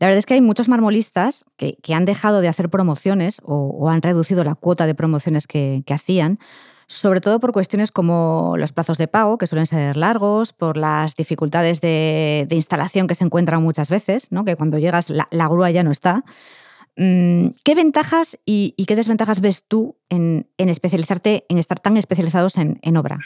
La 0.00 0.08
verdad 0.08 0.18
es 0.18 0.26
que 0.26 0.34
hay 0.34 0.40
muchos 0.40 0.68
marmolistas 0.68 1.46
que, 1.56 1.76
han 1.94 2.04
dejado 2.04 2.40
de 2.40 2.48
hacer 2.48 2.68
promociones 2.68 3.40
o, 3.44 3.88
han 3.88 4.02
reducido 4.02 4.42
la 4.42 4.56
cuota 4.56 4.86
de 4.86 4.96
promociones 4.96 5.46
que, 5.46 5.84
hacían, 5.88 6.40
sobre 6.88 7.20
todo 7.20 7.38
por 7.38 7.52
cuestiones 7.52 7.92
como 7.92 8.56
los 8.58 8.72
plazos 8.72 8.98
de 8.98 9.06
pago, 9.06 9.38
que 9.38 9.46
suelen 9.46 9.66
ser 9.66 9.96
largos, 9.96 10.52
por 10.52 10.76
las 10.76 11.14
dificultades 11.14 11.80
de, 11.80 12.48
instalación 12.50 13.06
que 13.06 13.14
se 13.14 13.24
encuentran 13.24 13.62
muchas 13.62 13.90
veces, 13.90 14.32
¿no? 14.32 14.44
que 14.44 14.56
cuando 14.56 14.78
llegas 14.78 15.08
la, 15.08 15.48
grúa 15.48 15.70
ya 15.70 15.84
no 15.84 15.92
está. 15.92 16.24
Mm, 16.96 17.50
¿Qué 17.64 17.76
ventajas 17.76 18.40
y, 18.44 18.74
qué 18.88 18.96
desventajas 18.96 19.40
ves 19.40 19.68
tú 19.68 19.96
en, 20.08 20.48
especializarte, 20.58 21.46
en 21.48 21.58
estar 21.58 21.78
tan 21.78 21.96
especializados 21.96 22.58
en 22.58 22.96
obra? 22.96 23.20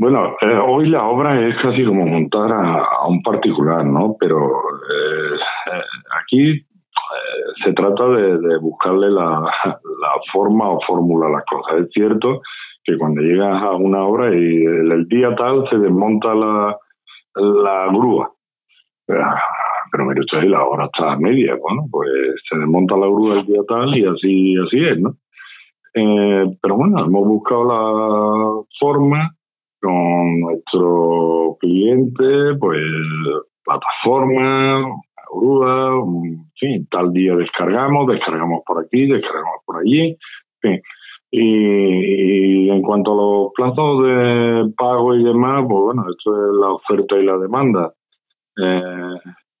Bueno, 0.00 0.34
eh, 0.40 0.58
hoy 0.66 0.88
la 0.88 1.04
obra 1.04 1.46
es 1.46 1.54
casi 1.60 1.84
como 1.84 2.06
montar 2.06 2.50
a, 2.50 3.06
un 3.06 3.22
particular, 3.22 3.84
¿no? 3.84 4.16
Pero 4.18 4.46
eh, 4.46 5.36
eh, 5.74 5.82
aquí 6.22 6.66
se 7.62 7.74
trata 7.74 8.08
de, 8.08 8.56
buscarle 8.62 9.10
la, 9.10 9.44
forma 10.32 10.70
o 10.70 10.80
fórmula 10.86 11.26
a 11.26 11.32
las 11.32 11.44
cosas. 11.44 11.80
Es 11.82 11.90
cierto 11.92 12.40
que 12.82 12.96
cuando 12.96 13.20
llegas 13.20 13.62
a 13.62 13.72
una 13.72 14.02
obra 14.04 14.34
y 14.34 14.64
el, 14.64 15.06
día 15.06 15.34
tal 15.36 15.68
se 15.68 15.76
desmonta 15.76 16.34
la, 16.34 16.78
la 17.34 17.86
grúa. 17.88 18.32
Pero 19.06 20.04
mire 20.06 20.20
usted, 20.20 20.44
la 20.44 20.64
obra 20.64 20.86
está 20.86 21.12
a 21.12 21.18
media, 21.18 21.56
bueno, 21.60 21.82
pues 21.90 22.08
se 22.48 22.56
desmonta 22.56 22.96
la 22.96 23.06
grúa 23.06 23.40
el 23.40 23.44
día 23.44 23.60
tal 23.68 23.94
y 23.94 24.06
así, 24.06 24.56
así 24.66 24.82
es, 24.82 24.98
¿no? 24.98 25.14
pero 25.92 26.76
bueno, 26.76 27.04
hemos 27.04 27.26
buscado 27.26 27.64
la 27.64 28.62
forma 28.78 29.34
con 29.80 30.40
nuestro 30.40 31.56
cliente, 31.60 32.56
pues 32.58 32.82
plataforma, 33.64 35.00
grúa, 35.32 36.04
fin, 36.58 36.86
tal 36.90 37.12
día 37.12 37.34
descargamos, 37.36 38.06
descargamos 38.08 38.62
por 38.66 38.84
aquí, 38.84 39.06
descargamos 39.06 39.62
por 39.64 39.78
allí, 39.78 40.16
en 40.62 40.82
Y, 41.32 42.68
en 42.68 42.82
cuanto 42.82 43.12
a 43.12 43.16
los 43.16 43.52
plazos 43.54 44.02
de 44.02 44.72
pago 44.76 45.14
y 45.14 45.24
demás, 45.24 45.64
pues 45.68 45.84
bueno, 45.84 46.04
esto 46.10 46.34
es 46.34 46.52
la 46.60 46.72
oferta 46.72 47.16
y 47.16 47.24
la 47.24 47.38
demanda. 47.38 47.94
Eh, 48.56 49.14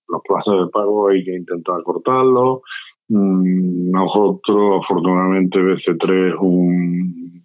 los 0.08 0.22
plazos 0.26 0.66
de 0.66 0.70
pago 0.72 1.08
hay 1.08 1.24
que 1.24 1.36
intentar 1.36 1.82
cortarlos. 1.84 2.62
Mm, 3.08 3.90
nosotros, 3.92 4.82
afortunadamente, 4.84 5.58
BC3 5.58 6.28
es 6.28 6.40
un, 6.40 7.44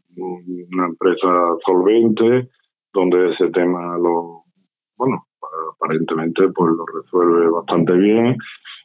una 0.73 0.85
empresa 0.87 1.27
solvente 1.65 2.49
donde 2.95 3.33
ese 3.33 3.49
tema 3.51 3.97
lo, 3.97 4.43
bueno, 4.97 5.25
aparentemente 5.75 6.43
pues 6.55 6.71
lo 6.75 6.85
resuelve 6.85 7.49
bastante 7.49 7.93
bien 7.93 8.37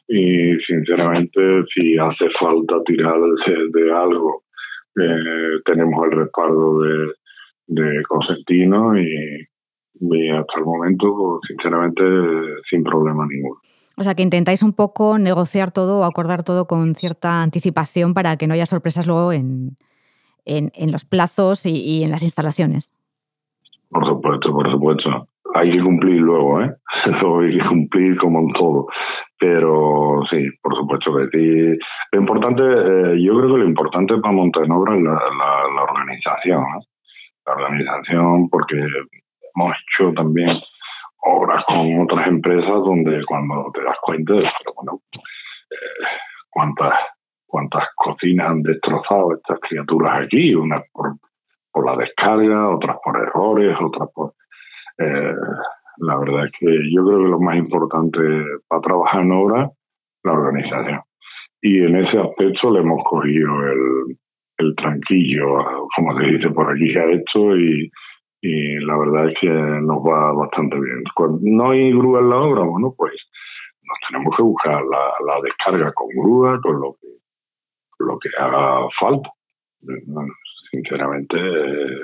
y 0.07 0.55
sinceramente 0.67 1.63
si 1.73 1.97
hace 1.97 2.25
falta 2.39 2.83
tirar 2.85 3.17
de, 3.17 3.93
algo 3.93 4.43
eh, 4.99 5.61
tenemos 5.65 6.05
el 6.05 6.11
respaldo 6.11 6.81
de, 6.81 7.13
de 7.67 8.03
Cosentino 8.03 8.99
y, 8.99 9.47
hasta 10.31 10.59
el 10.59 10.65
momento 10.65 11.15
pues, 11.15 11.41
sinceramente 11.47 12.03
sin 12.69 12.83
problema 12.83 13.25
ninguno. 13.27 13.61
O 13.97 14.03
sea, 14.03 14.15
que 14.15 14.23
intentáis 14.23 14.63
un 14.63 14.73
poco 14.73 15.19
negociar 15.19 15.71
todo 15.71 15.99
o 15.99 16.03
acordar 16.03 16.43
todo 16.43 16.65
con 16.65 16.95
cierta 16.95 17.43
anticipación 17.43 18.13
para 18.13 18.35
que 18.35 18.47
no 18.47 18.53
haya 18.55 18.65
sorpresas 18.65 19.05
luego 19.05 19.31
en, 19.31 19.77
en, 20.45 20.91
los 20.91 21.05
plazos 21.05 21.65
y 21.65 22.03
en 22.03 22.09
las 22.09 22.23
instalaciones. 22.23 22.93
Por 23.91 24.07
supuesto, 24.07 24.53
por 24.53 24.71
supuesto. 24.71 25.27
Hay 25.53 25.69
que 25.69 25.83
cumplir 25.83 26.21
luego, 26.21 26.61
¿eh? 26.61 26.71
Eso 27.05 27.39
hay 27.39 27.57
que 27.57 27.67
cumplir 27.67 28.17
como 28.17 28.39
en 28.39 28.53
todo. 28.53 28.87
Pero 29.37 30.21
sí, 30.29 30.49
por 30.61 30.75
supuesto 30.75 31.13
que 31.15 31.27
sí. 31.37 31.79
Lo 32.13 32.19
importante, 32.19 32.63
eh, 32.63 33.21
yo 33.21 33.37
creo 33.37 33.53
que 33.53 33.59
lo 33.59 33.65
importante 33.65 34.17
para 34.17 34.33
montar 34.33 34.63
es 34.63 34.69
la, 34.69 34.75
la, 34.75 35.73
la 35.75 35.83
organización. 35.83 36.63
¿eh? 36.63 36.85
La 37.45 37.53
organización, 37.53 38.49
porque 38.49 38.75
hemos 38.77 39.75
hecho 39.75 40.13
también 40.13 40.57
obras 41.23 41.63
con 41.67 42.01
otras 42.01 42.27
empresas 42.27 42.83
donde 42.85 43.23
cuando 43.25 43.71
te 43.73 43.83
das 43.83 43.97
cuenta, 44.01 44.33
pero 44.33 44.73
bueno, 44.75 44.99
eh, 45.11 46.05
cuántas 46.49 46.93
cuántas 47.45 47.83
cocinas 47.95 48.49
han 48.49 48.61
destrozado 48.61 49.35
estas 49.35 49.59
criaturas 49.59 50.23
aquí, 50.23 50.55
unas 50.55 50.83
por 50.93 51.15
por 51.71 51.85
la 51.85 51.95
descarga, 51.97 52.69
otras 52.75 52.97
por 53.03 53.17
errores, 53.17 53.77
otras 53.81 54.09
por... 54.13 54.33
Eh, 54.97 55.35
la 55.97 56.17
verdad 56.17 56.45
es 56.45 56.51
que 56.59 56.67
yo 56.93 57.05
creo 57.05 57.19
que 57.19 57.29
lo 57.29 57.39
más 57.39 57.57
importante 57.57 58.19
para 58.67 58.81
trabajar 58.81 59.21
en 59.21 59.31
obra 59.31 59.69
la 60.23 60.31
organización. 60.31 61.01
Y 61.61 61.83
en 61.83 61.95
ese 61.95 62.17
aspecto 62.17 62.71
le 62.71 62.79
hemos 62.79 63.03
cogido 63.03 63.51
el, 63.63 64.17
el 64.57 64.75
tranquillo, 64.75 65.87
como 65.95 66.17
se 66.17 66.25
dice 66.25 66.49
por 66.49 66.71
aquí, 66.71 66.95
a 66.97 67.05
esto 67.11 67.55
y, 67.55 67.91
y 68.41 68.75
la 68.85 68.97
verdad 68.97 69.29
es 69.29 69.35
que 69.39 69.49
nos 69.49 69.99
va 69.99 70.33
bastante 70.33 70.79
bien. 70.79 71.03
Cuando 71.15 71.39
no 71.41 71.71
hay 71.71 71.91
grúa 71.91 72.19
en 72.21 72.29
la 72.29 72.37
obra, 72.37 72.63
bueno, 72.63 72.93
pues 72.97 73.13
nos 73.83 73.97
tenemos 74.09 74.35
que 74.35 74.43
buscar 74.43 74.81
la, 74.83 75.13
la 75.25 75.41
descarga 75.43 75.91
con 75.93 76.07
grúa, 76.09 76.59
con 76.61 76.79
lo 76.79 76.95
que, 76.99 77.07
lo 77.99 78.17
que 78.17 78.29
haga 78.39 78.87
falta 78.99 79.29
sinceramente, 80.71 81.37
eh, 81.37 82.01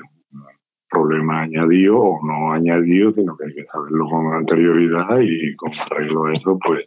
problema 0.89 1.41
añadido 1.41 1.99
o 1.99 2.25
no 2.25 2.51
añadido, 2.53 3.11
sino 3.13 3.35
que 3.35 3.45
hay 3.45 3.53
que 3.53 3.65
saberlo 3.65 4.07
con 4.09 4.33
anterioridad 4.33 5.19
y 5.21 5.55
con 5.55 5.71
arreglo 5.91 6.31
eso, 6.31 6.59
pues, 6.65 6.85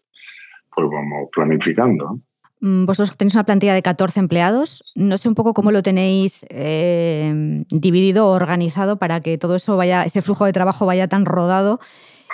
pues 0.75 0.89
vamos 0.91 1.29
planificando. 1.35 2.21
Mm, 2.61 2.85
vosotros 2.85 3.17
tenéis 3.17 3.35
una 3.35 3.45
plantilla 3.45 3.75
de 3.75 3.83
14 3.83 4.21
empleados. 4.21 4.85
No 4.95 5.17
sé 5.19 5.29
un 5.29 5.35
poco 5.35 5.55
cómo 5.55 5.73
lo 5.73 5.83
tenéis 5.83 6.45
eh, 6.51 7.65
dividido 7.71 8.27
o 8.27 8.35
organizado 8.35 8.99
para 8.99 9.21
que 9.21 9.39
todo 9.39 9.57
eso 9.57 9.77
vaya, 9.77 10.05
ese 10.05 10.23
flujo 10.23 10.45
de 10.45 10.53
trabajo 10.53 10.87
vaya 10.87 11.09
tan 11.09 11.25
rodado 11.25 11.81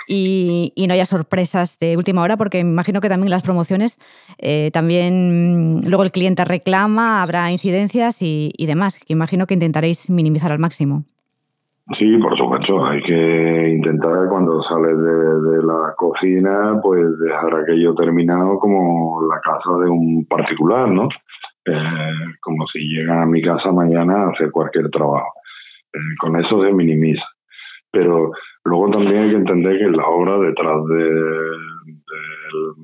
y, 0.07 0.73
no 0.87 0.93
haya 0.93 1.05
sorpresas 1.05 1.79
de 1.79 1.97
última 1.97 2.21
hora, 2.21 2.37
porque 2.37 2.59
imagino 2.59 3.01
que 3.01 3.09
también 3.09 3.29
las 3.29 3.43
promociones, 3.43 3.99
eh, 4.37 4.71
también 4.71 5.81
luego 5.83 6.03
el 6.03 6.11
cliente 6.11 6.45
reclama, 6.45 7.21
habrá 7.21 7.51
incidencias 7.51 8.21
y, 8.21 8.53
demás, 8.65 8.97
que 8.97 9.13
imagino 9.13 9.45
que 9.45 9.53
intentaréis 9.53 10.09
minimizar 10.09 10.51
al 10.51 10.59
máximo. 10.59 11.03
Sí, 11.97 12.17
por 12.17 12.37
supuesto, 12.37 12.85
hay 12.85 13.01
que 13.01 13.69
intentar 13.69 14.27
cuando 14.29 14.61
sales 14.63 14.97
de, 14.97 15.63
la 15.63 15.93
cocina, 15.97 16.79
pues 16.81 17.17
dejar 17.19 17.55
aquello 17.55 17.95
terminado 17.95 18.59
como 18.59 19.21
la 19.29 19.39
casa 19.39 19.77
de 19.83 19.89
un 19.89 20.25
particular, 20.29 20.89
¿no? 20.89 21.07
Eh, 21.65 22.35
como 22.41 22.65
si 22.67 22.79
llegan 22.79 23.21
a 23.21 23.25
mi 23.25 23.41
casa 23.41 23.71
mañana 23.71 24.23
a 24.23 24.29
hacer 24.29 24.51
cualquier 24.51 24.89
trabajo. 24.89 25.33
Eh, 25.93 26.15
con 26.19 26.37
eso 26.39 26.63
se 26.63 26.73
minimiza. 26.73 27.23
Pero 27.97 28.31
Luego 28.67 28.89
también 28.91 29.23
hay 29.23 29.29
que 29.29 29.35
entender 29.37 29.77
que 29.77 29.85
en 29.85 29.95
la 29.95 30.05
obra 30.07 30.39
detrás 30.39 30.85
del 30.87 31.55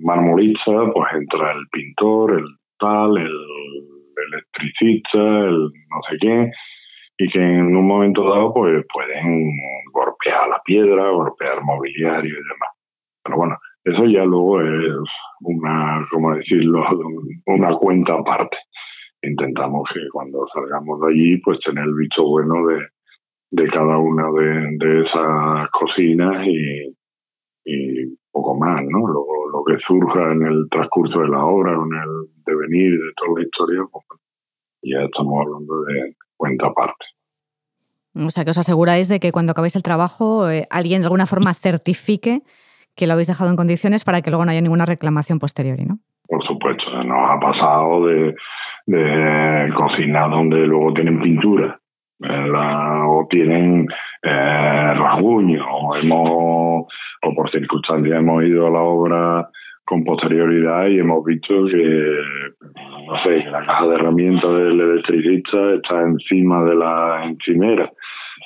marmolista 0.01 0.71
pues 0.93 1.13
entra 1.13 1.51
el 1.51 1.67
pintor, 1.73 2.39
el 2.39 2.45
tal, 2.79 3.17
el 3.17 3.31
electricista, 4.31 5.19
el 5.19 5.57
no 5.59 6.01
sé 6.09 6.17
qué, 6.21 6.51
y 7.17 7.29
que 7.29 7.39
en 7.39 7.75
un 7.75 7.85
momento 7.85 8.23
dado 8.23 8.53
pues 8.53 8.85
pueden 8.93 9.51
golpear 9.91 10.47
la 10.47 10.61
piedra, 10.63 11.09
golpear 11.09 11.61
mobiliario 11.63 12.31
y 12.31 12.43
demás. 12.43 12.69
Pero 13.21 13.37
bueno, 13.37 13.57
eso 13.83 14.05
ya 14.05 14.23
luego 14.23 14.61
es 14.61 15.09
una, 15.41 16.07
como 16.11 16.33
decirlo, 16.33 16.85
una 17.47 17.73
cuenta 17.75 18.13
aparte. 18.13 18.55
Intentamos 19.21 19.83
que 19.93 19.99
cuando 20.13 20.47
salgamos 20.53 21.01
de 21.01 21.07
allí 21.07 21.37
pues 21.41 21.59
tener 21.59 21.83
el 21.83 21.93
bicho 21.93 22.23
bueno 22.23 22.65
de, 22.67 22.87
de 23.53 23.67
cada 23.69 23.99
una 23.99 24.31
de, 24.31 25.01
esas 25.01 25.69
cocinas 25.69 26.43
y, 26.47 26.95
y, 27.63 28.17
poco 28.31 28.57
más, 28.57 28.81
¿no? 28.83 29.07
Lo, 29.07 29.25
lo, 29.51 29.63
que 29.63 29.77
surja 29.85 30.31
en 30.31 30.41
el 30.41 30.67
transcurso 30.71 31.19
de 31.19 31.27
la 31.27 31.45
obra, 31.45 31.73
en 31.73 31.93
el 31.93 32.43
devenir 32.47 32.93
de 32.93 33.13
toda 33.15 33.37
la 33.37 33.45
historia, 33.45 33.81
pues, 33.91 34.05
ya 34.81 35.01
estamos 35.03 35.45
hablando 35.45 35.83
de 35.83 36.15
cuenta 36.35 36.65
aparte. 36.65 37.05
O 38.15 38.31
sea, 38.31 38.43
que 38.43 38.49
os 38.49 38.57
aseguráis 38.57 39.07
de 39.07 39.19
que 39.19 39.31
cuando 39.31 39.51
acabéis 39.51 39.75
el 39.75 39.83
trabajo 39.83 40.49
eh, 40.49 40.65
alguien 40.71 41.01
de 41.01 41.05
alguna 41.05 41.27
forma 41.27 41.53
certifique 41.53 42.41
que 42.95 43.05
lo 43.05 43.13
habéis 43.13 43.27
dejado 43.27 43.51
en 43.51 43.55
condiciones 43.55 44.03
para 44.03 44.23
que 44.23 44.31
luego 44.31 44.45
no 44.45 44.51
haya 44.51 44.61
ninguna 44.61 44.85
reclamación 44.85 45.37
posterior, 45.37 45.77
¿no? 45.87 45.99
Por 46.27 46.43
supuesto, 46.45 46.85
nos 47.03 47.29
ha 47.29 47.39
pasado 47.39 48.07
de 48.07 48.35
de 48.85 49.73
cocina 49.75 50.27
donde 50.27 50.57
luego 50.67 50.93
tienen 50.93 51.21
pintura 51.21 51.79
eh, 52.21 52.51
o 53.07 53.27
tienen 53.29 53.87
eh, 54.21 54.93
rasguño. 54.93 55.65
O 55.69 55.95
hemos 55.95 56.87
o 57.23 57.33
por 57.35 57.49
circunstancias 57.51 58.19
hemos 58.19 58.43
ido 58.43 58.67
a 58.67 58.71
la 58.71 58.81
obra 58.81 59.49
con 59.85 60.03
posterioridad 60.03 60.87
y 60.87 60.99
hemos 60.99 61.23
visto 61.25 61.65
que 61.65 62.17
no 63.07 63.23
sé 63.23 63.43
que 63.43 63.49
la 63.49 63.65
caja 63.65 63.87
de 63.87 63.95
herramientas 63.95 64.49
del 64.49 64.79
electricista 64.79 65.73
está 65.73 66.01
encima 66.01 66.63
de 66.63 66.75
la 66.75 67.25
encimera. 67.25 67.91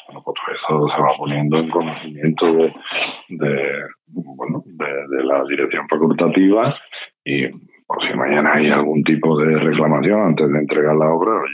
Bueno, 0.07 0.23
pues 0.23 0.35
eso 0.57 0.87
se 0.87 1.01
va 1.01 1.09
poniendo 1.17 1.57
en 1.57 1.69
conocimiento 1.69 2.45
de, 2.53 2.73
de 3.29 3.81
bueno 4.07 4.63
de, 4.65 5.17
de 5.17 5.23
la 5.23 5.43
dirección 5.43 5.87
facultativa 5.87 6.75
y 7.23 7.47
por 7.87 8.05
si 8.05 8.13
mañana 8.17 8.53
hay 8.53 8.69
algún 8.69 9.03
tipo 9.03 9.37
de 9.39 9.57
reclamación 9.59 10.21
antes 10.21 10.49
de 10.49 10.59
entregar 10.59 10.95
la 10.95 11.09
obra, 11.09 11.31
oye, 11.31 11.53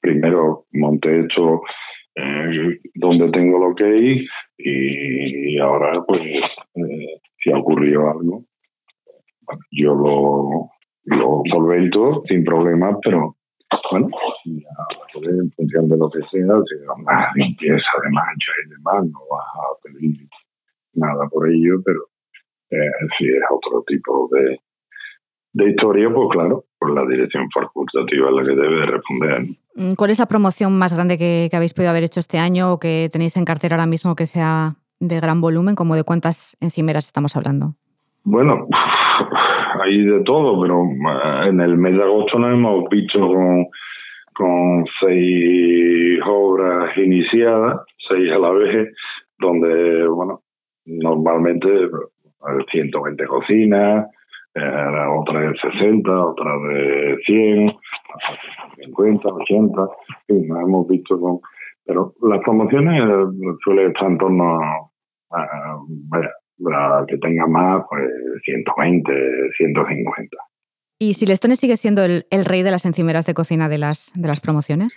primero 0.00 0.64
monté 0.72 1.20
esto 1.20 1.62
eh, 2.14 2.80
donde 2.94 3.30
tengo 3.30 3.58
lo 3.58 3.74
que 3.74 3.84
hay 3.84 4.26
y, 4.58 5.58
ahora 5.58 6.02
pues 6.06 6.22
eh, 6.22 7.20
si 7.38 7.50
ha 7.50 7.58
ocurrido 7.58 8.10
algo, 8.10 8.44
yo 9.70 9.94
lo, 9.94 10.70
lo 11.04 11.42
solvento 11.50 12.22
sin 12.28 12.44
problemas, 12.44 12.96
pero 13.02 13.36
bueno, 13.90 14.08
en 15.14 15.50
función 15.52 15.88
de 15.88 15.96
lo 15.96 16.10
que 16.10 16.20
sea, 16.30 16.30
si 16.30 17.02
más 17.04 17.34
limpieza 17.34 17.90
de 18.02 18.10
mancha 18.10 18.52
y 18.64 18.70
demás, 18.70 19.04
no 19.04 19.18
vas 19.30 19.46
a 19.56 19.82
pedir 19.82 20.28
nada 20.94 21.28
por 21.28 21.48
ello, 21.48 21.80
pero 21.84 22.00
eh, 22.70 22.90
si 23.18 23.28
es 23.28 23.42
otro 23.50 23.82
tipo 23.86 24.28
de, 24.32 24.58
de 25.52 25.70
historia, 25.70 26.08
pues 26.12 26.28
claro, 26.30 26.64
por 26.78 26.94
la 26.94 27.06
dirección 27.06 27.48
facultativa 27.50 28.28
es 28.28 28.34
la 28.34 28.42
que 28.42 28.60
debe 28.60 28.86
responder. 28.86 29.42
Mm, 29.74 29.94
¿Cuál 29.94 30.10
es 30.10 30.18
la 30.18 30.26
promoción 30.26 30.78
más 30.78 30.94
grande 30.94 31.18
que, 31.18 31.48
habéis 31.52 31.74
podido 31.74 31.90
haber 31.90 32.04
hecho 32.04 32.20
este 32.20 32.38
año 32.38 32.72
o 32.72 32.78
que 32.78 33.08
tenéis 33.12 33.36
en 33.36 33.44
cartera 33.44 33.76
ahora 33.76 33.86
mismo 33.86 34.14
que 34.14 34.26
sea 34.26 34.74
de 35.00 35.20
gran 35.20 35.40
volumen? 35.40 35.74
¿Como 35.74 35.96
de 35.96 36.04
cuántas 36.04 36.56
encimeras 36.60 37.06
estamos 37.06 37.36
hablando? 37.36 37.74
Bueno, 38.24 38.66
hay 39.82 40.04
de 40.04 40.22
todo, 40.24 40.60
pero 40.60 40.84
eh, 40.84 41.48
en 41.48 41.60
el 41.60 41.76
mes 41.76 41.96
de 41.96 42.02
agosto 42.02 42.38
nos 42.38 42.52
hemos 42.52 42.88
visto 42.88 43.18
con, 43.18 43.66
con 44.34 44.84
seis 45.00 46.20
obras 46.26 46.96
iniciadas, 46.96 47.80
seis 48.08 48.30
a 48.32 48.38
la 48.38 48.50
vez, 48.50 48.88
donde, 49.38 50.06
bueno, 50.06 50.40
normalmente 50.84 51.68
120 52.70 53.26
cocinas, 53.26 54.06
eh, 54.54 55.06
otra 55.18 55.40
de 55.40 55.54
60, 55.56 56.10
otra 56.10 56.52
de 56.68 57.16
100, 57.24 57.72
50, 58.84 59.28
80, 59.28 59.88
sí, 60.26 60.34
nos 60.46 60.62
hemos 60.62 60.88
visto 60.88 61.20
con... 61.20 61.40
Pero 61.84 62.14
las 62.22 62.40
promociones 62.40 63.02
suelen 63.64 63.88
estar 63.88 64.10
en 64.10 64.18
torno 64.18 64.60
a, 64.60 65.76
vaya, 66.08 66.30
la 66.58 67.04
que 67.08 67.16
tenga 67.18 67.46
más, 67.46 67.84
pues 67.88 68.04
120, 68.44 69.12
150. 69.56 70.36
¿Y 70.98 71.14
si 71.14 71.26
Lestones 71.26 71.58
sigue 71.58 71.76
siendo 71.76 72.04
el, 72.04 72.26
el, 72.30 72.44
rey 72.44 72.62
de 72.62 72.70
las 72.70 72.84
encimeras 72.84 73.26
de 73.26 73.34
cocina 73.34 73.68
de 73.68 73.78
las, 73.78 74.12
de 74.14 74.28
las 74.28 74.40
promociones? 74.40 74.96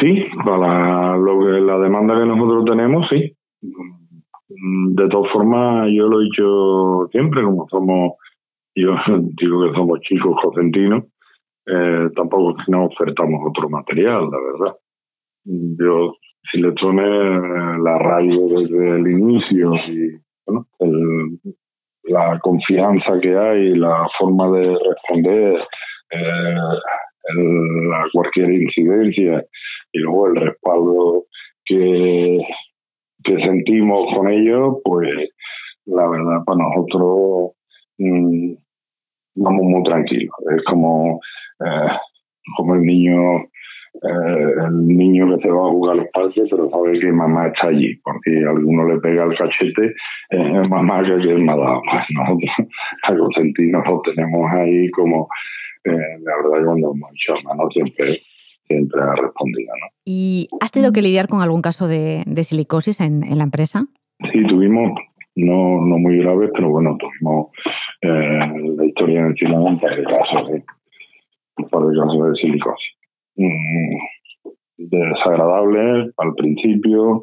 Sí, 0.00 0.24
para 0.44 1.16
lo 1.16 1.60
la 1.60 1.78
demanda 1.78 2.18
que 2.18 2.26
nosotros 2.26 2.64
tenemos, 2.64 3.06
sí. 3.10 3.36
De 3.60 5.08
todas 5.08 5.30
formas, 5.32 5.88
yo 5.92 6.08
lo 6.08 6.20
he 6.20 6.24
dicho 6.24 7.08
siempre, 7.12 7.42
como 7.42 7.68
somos 7.68 8.14
yo 8.74 8.94
digo 9.40 9.64
que 9.64 9.74
somos 9.74 10.00
chicos 10.00 10.36
cocentinos, 10.42 11.04
eh, 11.66 12.08
tampoco 12.14 12.56
no 12.68 12.86
ofertamos 12.86 13.40
otro 13.48 13.68
material, 13.68 14.28
la 14.30 14.38
verdad. 14.38 14.76
Yo, 15.44 16.14
si 16.50 16.60
le 16.60 16.72
tome 16.72 17.02
la 17.02 17.98
radio 17.98 18.46
desde 18.48 18.96
el 18.96 19.06
inicio 19.08 19.74
y 19.74 20.18
bueno, 20.46 20.66
la 22.04 22.38
confianza 22.40 23.20
que 23.20 23.36
hay, 23.36 23.74
la 23.74 24.08
forma 24.18 24.50
de 24.50 24.76
responder 24.76 25.56
eh, 26.10 26.56
a 27.94 28.04
cualquier 28.12 28.50
incidencia 28.50 29.44
y 29.92 29.98
luego 29.98 30.28
el 30.28 30.36
respaldo 30.36 31.24
que, 31.64 32.40
que 33.24 33.36
sentimos 33.36 34.14
con 34.14 34.28
ellos, 34.28 34.78
pues 34.84 35.30
la 35.86 36.08
verdad 36.08 36.44
para 36.44 36.58
nosotros 36.58 37.52
mm, 37.98 38.54
vamos 39.34 39.62
muy 39.64 39.82
tranquilos. 39.82 40.34
Es 40.56 40.64
como, 40.64 41.20
eh, 41.60 41.88
como 42.56 42.74
el 42.74 42.82
niño 42.82 43.44
eh, 43.94 44.52
el 44.66 44.86
niño 44.86 45.36
que 45.36 45.42
se 45.42 45.50
va 45.50 45.66
a 45.66 45.70
jugar 45.70 45.96
los 45.96 46.06
parques, 46.14 46.48
pero 46.50 46.70
sabe 46.70 46.98
que 46.98 47.12
mamá 47.12 47.48
está 47.48 47.68
allí, 47.68 47.94
porque 48.02 48.42
alguno 48.48 48.88
le 48.88 48.98
pega 49.00 49.24
el 49.24 49.36
cachete, 49.36 49.94
eh, 50.30 50.68
mamá 50.68 51.02
que 51.04 51.14
es 51.14 51.38
mala. 51.40 51.80
Pues 51.90 52.04
nosotros, 52.10 52.68
algo 53.02 53.28
sentido, 53.32 53.82
lo 53.84 54.00
tenemos 54.02 54.50
ahí 54.50 54.90
como, 54.92 55.28
la 55.84 55.92
verdad, 55.92 56.64
cuando 56.64 56.92
hemos 56.92 57.10
hecho 57.12 57.34
siempre 57.70 58.22
siempre 58.66 59.00
ha 59.00 59.14
respondido. 59.14 59.72
¿no? 59.80 59.86
¿Y 60.04 60.48
has 60.60 60.72
tenido 60.72 60.92
que 60.92 61.02
lidiar 61.02 61.28
con 61.28 61.42
algún 61.42 61.62
caso 61.62 61.88
de, 61.88 62.22
de 62.26 62.44
silicosis 62.44 63.00
en, 63.00 63.24
en 63.24 63.38
la 63.38 63.44
empresa? 63.44 63.86
Sí, 64.32 64.46
tuvimos, 64.46 64.92
no, 65.34 65.84
no 65.84 65.98
muy 65.98 66.18
graves, 66.18 66.50
pero 66.54 66.70
bueno, 66.70 66.96
tuvimos 66.98 67.48
eh, 68.02 68.40
la 68.76 68.84
historia 68.84 69.20
en 69.20 69.34
Chile 69.34 69.56
un 69.56 69.80
par 69.80 69.94
de 69.94 70.02
de, 71.96 72.34
silicosis. 72.40 72.96
Mm, 73.36 73.96
desagradable 74.76 76.10
al 76.16 76.34
principio, 76.36 77.22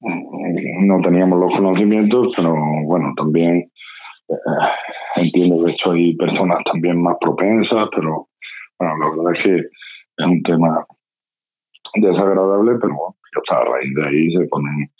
mm, 0.00 0.86
no 0.86 1.00
teníamos 1.02 1.38
los 1.38 1.52
conocimientos, 1.52 2.32
pero 2.36 2.54
bueno, 2.84 3.12
también 3.16 3.70
eh, 4.28 4.34
entiendo 5.16 5.64
que 5.64 5.90
hay 5.90 6.16
personas 6.16 6.58
también 6.64 7.00
más 7.00 7.16
propensas, 7.20 7.88
pero 7.94 8.28
bueno, 8.78 8.94
la 8.98 9.10
verdad 9.10 9.32
es 9.36 9.44
que 9.44 9.56
es 9.56 10.26
un 10.26 10.42
tema 10.42 10.84
desagradable, 11.94 12.72
pero 12.80 12.94
bueno, 12.94 13.16
a 13.50 13.64
raíz 13.64 13.94
de 13.94 14.06
ahí 14.08 14.30
se 14.32 14.48
ponen 14.48 14.90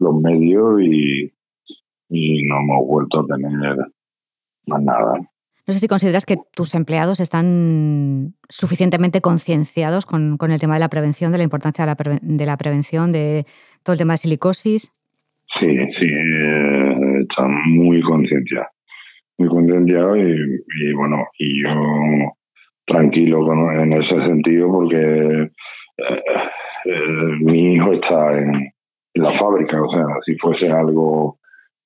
los 0.00 0.14
medios 0.20 0.82
y, 0.82 1.32
y 2.10 2.44
no 2.44 2.58
hemos 2.58 2.86
vuelto 2.86 3.20
a 3.20 3.26
tener 3.26 3.76
más 4.66 4.82
nada. 4.82 5.14
No 5.66 5.72
sé 5.72 5.80
si 5.80 5.88
consideras 5.88 6.26
que 6.26 6.36
tus 6.54 6.74
empleados 6.74 7.20
están 7.20 8.34
suficientemente 8.50 9.22
concienciados 9.22 10.04
con, 10.04 10.36
con, 10.36 10.50
el 10.50 10.60
tema 10.60 10.74
de 10.74 10.80
la 10.80 10.90
prevención, 10.90 11.32
de 11.32 11.38
la 11.38 11.44
importancia 11.44 11.86
de 11.86 11.94
la, 11.94 12.18
de 12.20 12.46
la, 12.46 12.56
prevención, 12.58 13.12
de 13.12 13.46
todo 13.82 13.94
el 13.94 13.98
tema 13.98 14.12
de 14.12 14.18
silicosis. 14.18 14.92
Sí, 15.58 15.66
sí, 15.98 16.06
eh, 16.06 17.20
están 17.22 17.50
muy 17.66 18.02
concienciados, 18.02 18.68
muy 19.38 19.48
concienciados 19.48 20.18
y, 20.18 20.88
y, 20.88 20.92
bueno, 20.92 21.24
y 21.38 21.62
yo 21.62 21.70
tranquilo 22.86 23.72
en 23.72 23.92
ese 23.94 24.16
sentido 24.26 24.70
porque 24.70 25.50
eh, 25.96 26.22
eh, 26.84 27.36
mi 27.40 27.74
hijo 27.74 27.94
está 27.94 28.36
en, 28.36 28.54
en 29.14 29.22
la 29.22 29.38
fábrica, 29.38 29.82
o 29.82 29.90
sea, 29.90 30.04
si 30.26 30.36
fuese 30.36 30.70
algo 30.70 31.38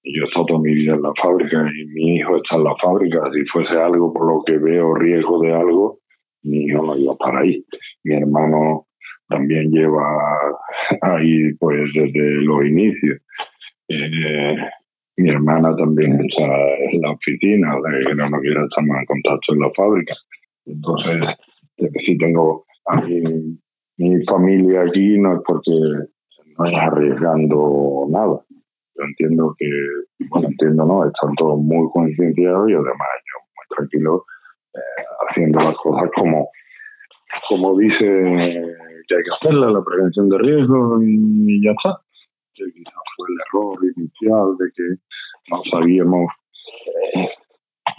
yo 0.04 0.24
he 0.24 0.46
toda 0.46 0.60
mi 0.60 0.74
vida 0.74 0.94
en 0.94 1.02
la 1.02 1.12
fábrica 1.20 1.70
y 1.74 1.86
mi 1.86 2.16
hijo 2.16 2.36
está 2.36 2.56
en 2.56 2.64
la 2.64 2.74
fábrica. 2.76 3.30
Si 3.32 3.44
fuese 3.46 3.74
algo 3.74 4.12
por 4.12 4.26
lo 4.26 4.42
que 4.44 4.58
veo 4.58 4.94
riesgo 4.94 5.40
de 5.40 5.52
algo, 5.52 5.98
mi 6.42 6.64
hijo 6.64 6.84
no 6.84 6.96
iba 6.96 7.16
para 7.16 7.40
ahí. 7.40 7.64
Mi 8.04 8.14
hermano 8.14 8.86
también 9.28 9.70
lleva 9.70 10.00
ahí 11.02 11.52
pues 11.58 11.90
desde 11.94 12.42
los 12.42 12.64
inicios. 12.64 13.18
Eh, 13.88 14.56
mi 15.16 15.30
hermana 15.30 15.74
también 15.76 16.12
está 16.20 16.44
en 16.92 17.00
la 17.02 17.10
oficina, 17.10 17.76
o 17.76 17.82
que 17.82 18.14
no, 18.14 18.30
no 18.30 18.40
quiere 18.40 18.62
estar 18.62 18.84
más 18.86 19.00
en 19.00 19.06
contacto 19.06 19.52
en 19.52 19.60
la 19.60 19.70
fábrica. 19.76 20.14
Entonces, 20.64 21.36
si 22.06 22.16
tengo 22.18 22.64
a 22.86 23.00
mi, 23.00 23.58
mi 23.96 24.24
familia 24.26 24.82
aquí, 24.82 25.18
no 25.18 25.34
es 25.34 25.40
porque 25.44 25.70
no 26.56 26.64
es 26.66 26.74
arriesgando 26.74 28.06
nada 28.10 28.40
yo 28.98 29.04
entiendo 29.04 29.54
que, 29.56 29.68
bueno, 30.28 30.48
entiendo, 30.48 30.84
¿no? 30.84 31.06
Están 31.06 31.34
todos 31.36 31.58
muy 31.58 31.88
concienciados 31.92 32.68
y 32.68 32.74
además 32.74 33.08
yo 33.22 33.38
muy 33.54 33.76
tranquilo 33.76 34.24
eh, 34.74 35.04
haciendo 35.28 35.60
las 35.60 35.76
cosas 35.76 36.10
como, 36.16 36.48
como 37.48 37.78
dice 37.78 38.04
que 38.04 39.14
hay 39.14 39.22
que 39.22 39.34
hacerla, 39.40 39.70
la 39.70 39.84
prevención 39.84 40.28
de 40.28 40.38
riesgos 40.38 41.02
y 41.04 41.64
ya 41.64 41.70
está. 41.70 42.00
Que 42.54 42.64
quizás 42.72 43.02
fue 43.16 43.28
el 43.28 43.36
error 43.46 43.78
inicial 43.96 44.56
de 44.58 44.66
que 44.74 44.82
no 45.50 45.62
sabíamos 45.70 46.32
eh, 47.14 47.28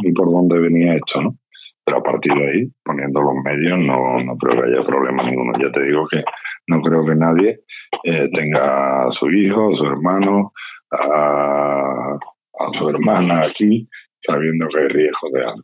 ni 0.03 0.11
por 0.11 0.29
dónde 0.31 0.59
venía 0.59 0.95
esto, 0.95 1.21
¿no? 1.21 1.35
Pero 1.85 1.97
a 1.97 2.03
partir 2.03 2.31
de 2.33 2.51
ahí, 2.51 2.71
poniendo 2.83 3.21
los 3.21 3.33
medios, 3.43 3.79
no, 3.79 4.23
no 4.23 4.37
creo 4.37 4.61
que 4.61 4.69
haya 4.69 4.85
problema 4.85 5.23
ninguno. 5.23 5.53
Ya 5.59 5.71
te 5.71 5.81
digo 5.81 6.07
que 6.07 6.23
no 6.67 6.81
creo 6.81 7.03
que 7.03 7.15
nadie 7.15 7.61
eh, 8.03 8.29
tenga 8.31 9.07
a 9.07 9.11
su 9.11 9.29
hijo, 9.31 9.73
a 9.73 9.77
su 9.77 9.85
hermano, 9.85 10.51
a, 10.91 12.17
su 12.77 12.89
hermana 12.89 13.45
aquí, 13.45 13.87
sabiendo 14.25 14.67
que 14.67 14.79
hay 14.79 14.87
riesgo 14.87 15.29
de 15.33 15.43
algo. 15.43 15.63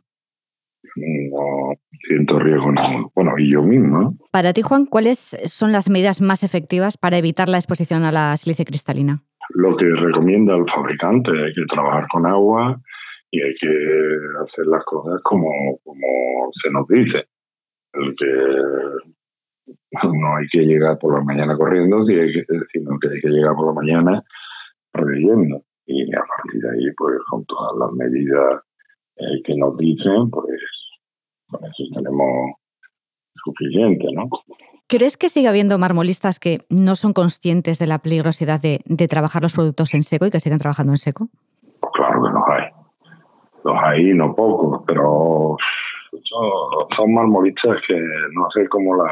no 0.96 1.74
siento 2.06 2.38
riesgo 2.38 2.72
ninguno. 2.72 3.12
Bueno, 3.14 3.32
y 3.38 3.52
yo 3.52 3.62
mismo. 3.62 4.16
Para 4.30 4.52
ti, 4.52 4.62
Juan, 4.62 4.86
¿cuáles 4.86 5.36
son 5.44 5.72
las 5.72 5.90
medidas 5.90 6.20
más 6.20 6.42
efectivas 6.42 6.96
para 6.96 7.18
evitar 7.18 7.48
la 7.48 7.58
exposición 7.58 8.04
a 8.04 8.12
la 8.12 8.36
silicia 8.36 8.64
cristalina? 8.64 9.22
Lo 9.50 9.76
que 9.76 9.84
recomienda 9.84 10.56
el 10.56 10.64
fabricante, 10.74 11.30
hay 11.30 11.54
que 11.54 11.64
trabajar 11.72 12.06
con 12.08 12.26
agua 12.26 12.80
y 13.30 13.42
hay 13.42 13.54
que 13.60 13.68
hacer 13.68 14.66
las 14.66 14.84
cosas 14.84 15.20
como, 15.22 15.50
como 15.84 16.50
se 16.62 16.70
nos 16.70 16.88
dice. 16.88 17.26
El 17.92 18.14
que 18.16 18.26
no 20.02 20.36
hay 20.36 20.46
que 20.50 20.60
llegar 20.60 20.98
por 20.98 21.14
la 21.14 21.24
mañana 21.24 21.56
corriendo, 21.56 22.04
sino 22.04 22.98
que 22.98 23.08
hay 23.08 23.20
que 23.20 23.28
llegar 23.28 23.54
por 23.54 23.66
la 23.66 23.72
mañana 23.72 24.22
reyendo. 24.96 25.62
Y 25.86 26.02
a 26.14 26.20
partir 26.20 26.60
de 26.62 26.70
ahí, 26.70 26.94
pues 26.96 27.18
con 27.30 27.44
todas 27.46 27.72
las 27.78 27.92
medidas 27.92 28.62
eh, 29.16 29.42
que 29.44 29.54
nos 29.56 29.76
dicen, 29.76 30.30
pues 30.30 30.60
con 31.48 31.64
eso 31.64 31.84
tenemos 31.94 32.56
suficiente, 33.44 34.06
¿no? 34.12 34.28
¿Crees 34.88 35.16
que 35.16 35.28
sigue 35.28 35.48
habiendo 35.48 35.78
marmolistas 35.78 36.38
que 36.38 36.60
no 36.70 36.94
son 36.94 37.12
conscientes 37.12 37.78
de 37.80 37.88
la 37.88 37.98
peligrosidad 37.98 38.60
de, 38.60 39.08
trabajar 39.08 39.42
los 39.42 39.54
productos 39.54 39.94
en 39.94 40.04
seco 40.04 40.26
y 40.26 40.30
que 40.30 40.38
siguen 40.38 40.58
trabajando 40.58 40.92
en 40.92 40.98
seco? 40.98 41.28
Pues 41.80 41.92
claro 41.94 42.22
que 42.22 42.30
los 42.30 42.42
hay. 42.48 42.64
Los 43.64 43.76
hay, 43.82 44.14
no 44.14 44.34
pocos, 44.34 44.84
pero 44.86 45.56
son, 46.96 47.14
marmolistas 47.14 47.78
que 47.88 47.98
no 48.32 48.48
sé 48.54 48.68
cómo 48.68 48.94
la, 48.96 49.10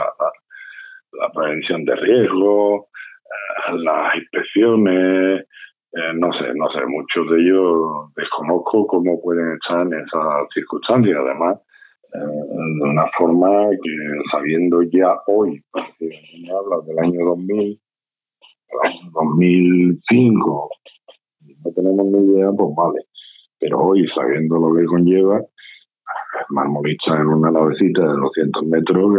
la, 1.12 1.33
prevención 1.33 1.85
de 1.85 1.97
riesgo, 1.97 2.88
eh, 3.25 3.73
las 3.79 4.14
inspecciones, 4.14 5.47
eh, 5.96 6.12
no 6.16 6.33
sé, 6.33 6.52
no 6.54 6.68
sé, 6.70 6.80
muchos 6.87 7.30
de 7.30 7.40
ellos 7.40 8.12
desconozco 8.16 8.87
cómo 8.87 9.20
pueden 9.22 9.52
estar 9.52 9.83
en 9.83 9.94
esas 9.94 10.48
circunstancias. 10.52 11.16
Además, 11.20 11.61
de 12.12 12.83
una 12.83 13.07
forma 13.16 13.70
que 13.70 13.92
sabiendo 14.30 14.83
ya 14.83 15.16
hoy, 15.26 15.62
porque 15.70 16.20
me 16.42 16.50
habla 16.50 16.85
del 16.87 16.98
año 16.98 17.24
2000, 17.26 17.80
2005, 19.12 20.70
no 21.64 21.72
tenemos 21.72 22.07
ni 22.07 22.33
idea, 22.33 22.50
pues 22.57 22.70
vale. 22.76 23.00
Pero 23.59 23.78
hoy, 23.80 24.07
sabiendo 24.14 24.59
lo 24.59 24.74
que 24.74 24.85
conlleva, 24.87 25.40
marmolista 26.50 27.16
en 27.16 27.26
una 27.26 27.50
navecita 27.50 28.02
de 28.02 28.14
200 28.14 28.66
metros 28.66 29.14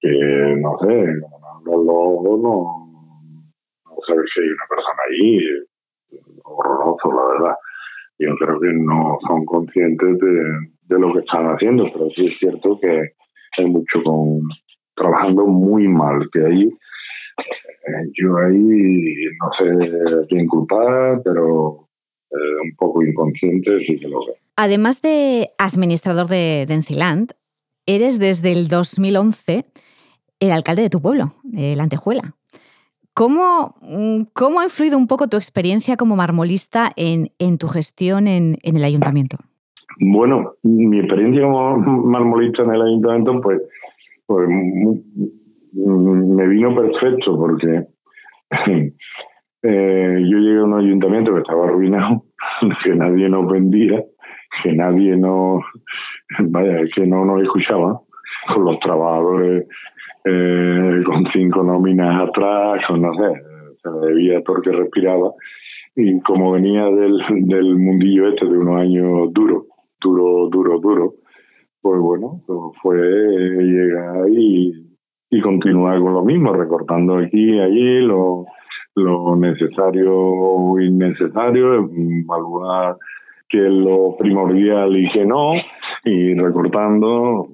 que, 0.00 0.56
no 0.60 0.78
sé, 0.80 1.06
como 1.64 1.82
no, 1.84 2.36
no, 2.36 2.81
no 4.08 4.14
sabes 4.14 4.30
si 4.34 4.40
hay 4.40 4.48
una 4.48 4.66
persona 4.68 5.02
ahí, 5.10 5.38
horroroso, 6.44 7.12
la 7.12 7.32
verdad. 7.32 7.56
Yo 8.18 8.36
creo 8.36 8.60
que 8.60 8.72
no 8.72 9.18
son 9.26 9.44
conscientes 9.44 10.18
de, 10.18 10.42
de 10.82 10.98
lo 10.98 11.12
que 11.12 11.20
están 11.20 11.46
haciendo, 11.46 11.84
pero 11.92 12.08
sí 12.10 12.26
es 12.26 12.38
cierto 12.38 12.78
que 12.80 13.12
hay 13.58 13.66
mucho 13.66 14.02
con 14.04 14.42
trabajando 14.94 15.46
muy 15.46 15.88
mal, 15.88 16.28
que 16.32 16.44
ahí 16.44 16.68
eh, 16.68 18.10
yo 18.14 18.36
ahí 18.36 19.14
no 19.40 19.50
sé 19.58 20.26
quién 20.28 20.46
culpar, 20.46 21.20
pero 21.24 21.88
eh, 22.30 22.62
un 22.64 22.76
poco 22.76 23.02
inconsciente 23.02 23.78
sí 23.86 23.98
que 23.98 24.08
lo 24.08 24.24
veo. 24.24 24.36
Además 24.56 25.00
de 25.02 25.50
administrador 25.58 26.28
de, 26.28 26.66
de 26.68 26.74
Enciland, 26.74 27.32
eres 27.86 28.18
desde 28.18 28.52
el 28.52 28.68
2011 28.68 29.64
el 30.40 30.50
alcalde 30.50 30.82
de 30.82 30.90
tu 30.90 31.00
pueblo, 31.00 31.32
de 31.42 31.74
La 31.76 31.84
Antejuela. 31.84 32.34
¿Cómo, 33.14 33.74
¿Cómo, 34.32 34.60
ha 34.60 34.64
influido 34.64 34.96
un 34.96 35.06
poco 35.06 35.28
tu 35.28 35.36
experiencia 35.36 35.96
como 35.96 36.16
marmolista 36.16 36.92
en, 36.96 37.28
en 37.38 37.58
tu 37.58 37.68
gestión 37.68 38.26
en, 38.26 38.56
en 38.62 38.76
el 38.76 38.84
ayuntamiento? 38.84 39.36
Bueno, 40.00 40.54
mi 40.62 40.98
experiencia 40.98 41.42
como 41.42 41.76
marmolista 41.76 42.62
en 42.62 42.70
el 42.70 42.82
ayuntamiento, 42.82 43.40
pues, 43.42 43.60
pues 44.26 44.48
me 45.74 46.48
vino 46.48 46.74
perfecto 46.74 47.36
porque 47.36 47.86
eh, 49.62 50.18
yo 50.30 50.38
llegué 50.38 50.58
a 50.58 50.64
un 50.64 50.74
ayuntamiento 50.74 51.34
que 51.34 51.40
estaba 51.40 51.64
arruinado, 51.64 52.24
que 52.84 52.94
nadie 52.94 53.28
nos 53.28 53.50
vendía, 53.50 54.02
que 54.62 54.72
nadie 54.72 55.16
nos, 55.16 55.62
vaya, 56.38 56.78
que 56.94 57.06
no 57.06 57.24
nos 57.24 57.42
escuchaba, 57.42 58.00
con 58.54 58.64
los 58.64 58.80
trabajadores 58.80 59.66
eh, 60.24 61.02
con 61.04 61.24
cinco 61.32 61.62
nóminas 61.62 62.28
atrás, 62.28 62.82
con 62.86 63.02
no 63.02 63.12
sé, 63.14 63.40
se 63.82 64.06
debía 64.06 64.42
todo 64.42 64.62
que 64.62 64.72
respiraba. 64.72 65.32
Y 65.94 66.20
como 66.20 66.52
venía 66.52 66.84
del, 66.86 67.18
del 67.46 67.76
mundillo 67.76 68.28
este 68.28 68.46
de 68.46 68.56
unos 68.56 68.80
años 68.80 69.32
duros, 69.32 69.64
duro, 70.00 70.48
duro, 70.48 70.78
duro, 70.80 71.14
pues 71.82 72.00
bueno, 72.00 72.40
pues 72.46 72.58
fue 72.80 72.96
llegar 72.96 74.28
y, 74.30 74.72
y 75.30 75.40
continuar 75.40 76.00
con 76.00 76.14
lo 76.14 76.24
mismo, 76.24 76.52
recortando 76.52 77.18
aquí 77.18 77.56
y 77.56 77.60
allí 77.60 78.00
lo, 78.00 78.46
lo 78.94 79.36
necesario 79.36 80.14
o 80.14 80.80
innecesario, 80.80 81.90
evaluar 81.90 82.96
qué 83.48 83.58
es 83.58 83.72
lo 83.72 84.16
primordial 84.16 84.96
y 84.96 85.10
qué 85.10 85.26
no, 85.26 85.52
y 86.04 86.34
recortando 86.34 87.48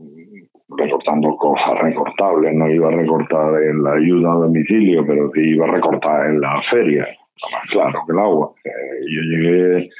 recortando 0.78 1.36
cosas 1.36 1.78
recortables, 1.80 2.54
no 2.54 2.70
iba 2.70 2.88
a 2.88 2.92
recortar 2.92 3.62
en 3.62 3.82
la 3.82 3.92
ayuda 3.92 4.32
a 4.32 4.36
domicilio, 4.36 5.04
pero 5.06 5.30
sí 5.34 5.40
iba 5.40 5.66
a 5.66 5.72
recortar 5.72 6.30
en 6.30 6.40
la 6.40 6.62
feria, 6.70 7.06
más 7.52 7.70
claro 7.70 8.00
que 8.06 8.12
el 8.12 8.18
agua. 8.18 8.52
Eh, 8.64 8.70
yo 9.10 9.20
llegué 9.22 9.90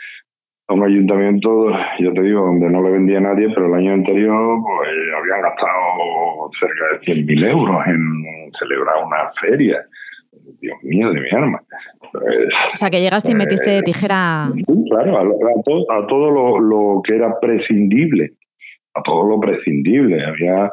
a 0.69 0.75
un 0.75 0.85
ayuntamiento, 0.85 1.71
yo 1.99 2.13
te 2.13 2.23
digo, 2.23 2.41
donde 2.43 2.71
no 2.71 2.83
le 2.83 2.91
vendía 2.91 3.19
a 3.19 3.23
nadie, 3.23 3.49
pero 3.55 3.67
el 3.67 3.75
año 3.75 3.93
anterior 3.95 4.59
pues, 4.65 4.91
habían 5.19 5.43
gastado 5.43 6.51
cerca 6.61 7.13
de 7.13 7.25
100.000 7.25 7.51
euros 7.51 7.87
en 7.87 8.53
celebrar 8.59 9.05
una 9.05 9.31
feria. 9.41 9.79
Dios 10.61 10.77
mío, 10.83 11.11
de 11.13 11.21
mi 11.21 11.29
arma. 11.31 11.61
Pues, 12.13 12.49
o 12.75 12.77
sea, 12.77 12.91
que 12.91 13.01
llegaste 13.01 13.33
y 13.33 13.35
metiste 13.35 13.79
eh, 13.79 13.83
tijera. 13.83 14.51
Claro, 14.91 15.19
a, 15.19 16.07
todo, 16.07 16.31
lo, 16.31 16.61
lo, 16.61 17.03
que 17.03 17.17
era 17.17 17.39
prescindible. 17.41 18.33
Todo 19.05 19.29
lo 19.29 19.41
prescindible. 19.41 20.25
Había 20.25 20.71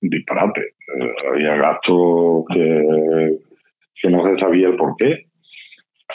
disparate. 0.00 0.60
Eh, 0.60 1.14
había 1.28 1.56
gastos 1.56 2.44
que, 2.52 4.08
no 4.08 4.24
se 4.24 4.40
sabía 4.40 4.68
el 4.68 4.76
por 4.76 4.96
qué. 4.96 5.26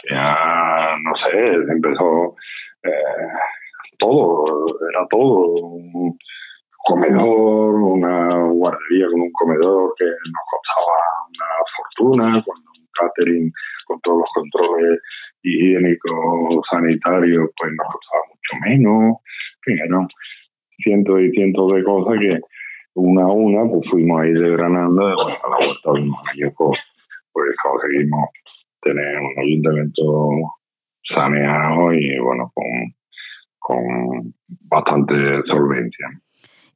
Ya, 0.10 0.98
no 1.04 1.16
sé, 1.16 1.72
empezó 1.72 2.36
eh, 2.84 3.28
todo, 3.98 4.68
era 4.90 5.08
todo. 5.10 5.52
Un 5.62 6.18
comedor, 6.86 7.76
una 7.76 8.48
guardería 8.48 9.08
con 9.08 9.22
un 9.22 9.32
comedor 9.32 9.94
que 9.98 10.06
nos 10.06 10.44
costaba 10.52 10.96
una 11.30 11.46
fortuna, 11.76 12.44
con 12.44 12.58
un 12.58 12.88
catering 12.94 13.52
con 13.86 14.00
todos 14.02 14.20
los 14.20 14.30
controles 14.34 15.00
higiénicos, 15.44 16.66
sanitarios, 16.70 17.50
pues 17.56 17.72
nos 17.74 17.88
costaba 17.88 18.24
mucho 18.30 18.66
menos. 18.66 19.18
En 19.68 19.80
cientos 20.84 21.20
y 21.22 21.32
cientos 21.32 21.74
de 21.74 21.84
cosas 21.84 22.20
que 22.20 22.40
una 22.96 23.24
a 23.24 23.32
una 23.32 23.70
pues 23.70 23.90
fuimos 23.90 24.22
ahí 24.22 24.32
desgranando 24.32 25.10
y 25.10 25.14
bueno, 25.14 25.38
a 25.44 25.50
la 25.50 25.66
vuelta 25.66 25.92
de 25.94 26.02
un 26.02 26.16
año 26.32 26.54
pues, 26.58 26.80
pues 27.34 27.50
conseguimos 27.62 28.30
tener 28.82 29.18
un 29.18 29.40
ayuntamiento 29.40 30.30
saneado 31.04 31.94
y 31.94 32.20
bueno, 32.20 32.52
con, 32.54 32.66
con 33.60 34.34
bastante 34.70 35.14
solvencia. 35.48 36.08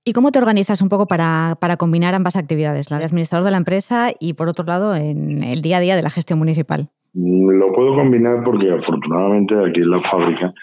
¿Y 0.06 0.14
cómo 0.14 0.32
te 0.32 0.40
organizas 0.40 0.82
un 0.82 0.90
poco 0.90 1.08
para, 1.08 1.56
para, 1.60 1.78
combinar 1.78 2.16
ambas 2.16 2.36
actividades, 2.36 2.90
la 2.90 3.00
de 3.00 3.06
administrador 3.06 3.46
de 3.46 3.52
la 3.52 3.58
empresa 3.58 4.12
y 4.20 4.34
por 4.34 4.48
otro 4.50 4.66
lado 4.66 4.96
en 4.96 5.44
el 5.44 5.62
día 5.62 5.78
a 5.78 5.82
día 5.82 5.96
de 5.96 6.02
la 6.02 6.10
gestión 6.10 6.40
municipal? 6.40 6.90
Lo 7.14 7.74
puedo 7.74 7.96
combinar 7.96 8.44
porque 8.44 8.72
afortunadamente 8.72 9.56
aquí 9.56 9.82
en 9.82 9.92
la 9.92 10.02
fábrica 10.10 10.54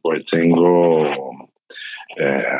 pues 0.00 0.24
tengo 0.30 1.04
eh, 2.18 2.58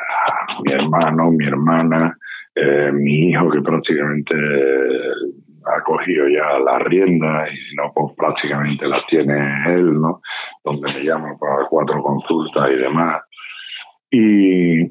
mi 0.64 0.72
hermano, 0.72 1.30
mi 1.30 1.46
hermana, 1.46 2.16
eh, 2.54 2.90
mi 2.92 3.30
hijo 3.30 3.50
que 3.50 3.60
prácticamente 3.60 4.34
ha 5.66 5.82
cogido 5.82 6.28
ya 6.28 6.58
la 6.58 6.78
rienda 6.78 7.46
y 7.50 7.56
si 7.56 7.76
no, 7.76 7.92
pues 7.94 8.14
prácticamente 8.16 8.86
las 8.86 9.04
tiene 9.06 9.36
él, 9.66 10.00
¿no? 10.00 10.20
Donde 10.64 10.92
me 10.92 11.04
llama 11.04 11.36
para 11.38 11.66
cuatro 11.68 12.02
consultas 12.02 12.70
y 12.70 12.76
demás. 12.76 13.22
Y, 14.10 14.82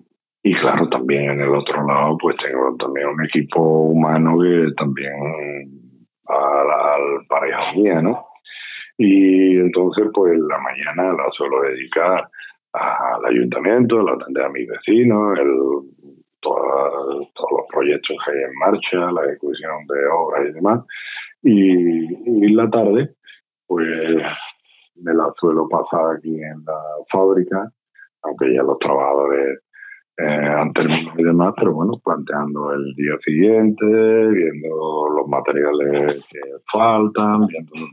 y 0.43 0.53
claro, 0.61 0.87
también 0.89 1.31
en 1.31 1.41
el 1.41 1.55
otro 1.55 1.85
lado, 1.85 2.17
pues 2.21 2.35
tengo 2.37 2.75
también 2.77 3.07
un 3.07 3.25
equipo 3.25 3.59
humano 3.61 4.37
que 4.39 4.73
también 4.77 5.13
al, 6.27 6.71
al 6.71 7.25
pareja 7.27 7.73
mía, 7.75 8.01
¿no? 8.01 8.25
Y 8.97 9.57
entonces, 9.57 10.07
pues 10.13 10.37
la 10.37 10.57
mañana 10.59 11.13
la 11.13 11.29
suelo 11.31 11.61
dedicar 11.61 12.27
al 12.77 13.25
ayuntamiento, 13.25 14.01
la 14.01 14.13
atender 14.13 14.43
a 14.43 14.49
mis 14.49 14.67
vecinos, 14.67 15.37
el 15.39 15.97
todos 16.41 17.51
los 17.51 17.67
proyectos 17.71 18.15
que 18.25 18.31
hay 18.31 18.43
en 18.43 18.55
marcha, 18.57 19.11
la 19.11 19.25
ejecución 19.25 19.85
de 19.87 20.07
obras 20.07 20.49
y 20.49 20.53
demás. 20.53 20.85
Y, 21.43 22.53
la 22.53 22.69
tarde, 22.69 23.15
pues 23.67 23.87
me 24.95 25.13
la 25.13 25.31
suelo 25.39 25.67
pasar 25.69 26.17
aquí 26.17 26.35
en 26.35 26.63
la 26.65 26.79
fábrica, 27.11 27.71
aunque 28.23 28.53
ya 28.53 28.63
los 28.63 28.79
trabajadores 28.79 29.59
eh, 30.17 30.23
han 30.23 30.73
terminado 30.73 31.19
y 31.19 31.23
demás, 31.23 31.53
pero 31.55 31.73
bueno, 31.73 31.93
planteando 32.03 32.73
el 32.73 32.93
día 32.95 33.13
siguiente, 33.23 33.85
viendo 33.85 35.09
los 35.15 35.27
materiales 35.27 36.23
que 36.31 36.39
faltan, 36.71 37.45
viendo 37.47 37.75
lo 37.75 37.87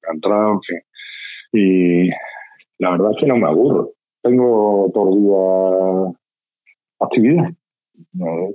que 0.00 0.08
han 0.08 0.16
entrado, 0.16 0.52
en 0.52 0.60
fin. 0.60 0.80
Y 1.52 2.10
la 2.78 2.90
verdad 2.90 3.12
es 3.12 3.16
que 3.20 3.26
no 3.26 3.36
me 3.36 3.46
aburro. 3.46 3.93
Tengo 4.24 4.90
todo 4.94 5.12
el 5.12 5.22
día 5.22 6.14
actividad. 6.98 7.50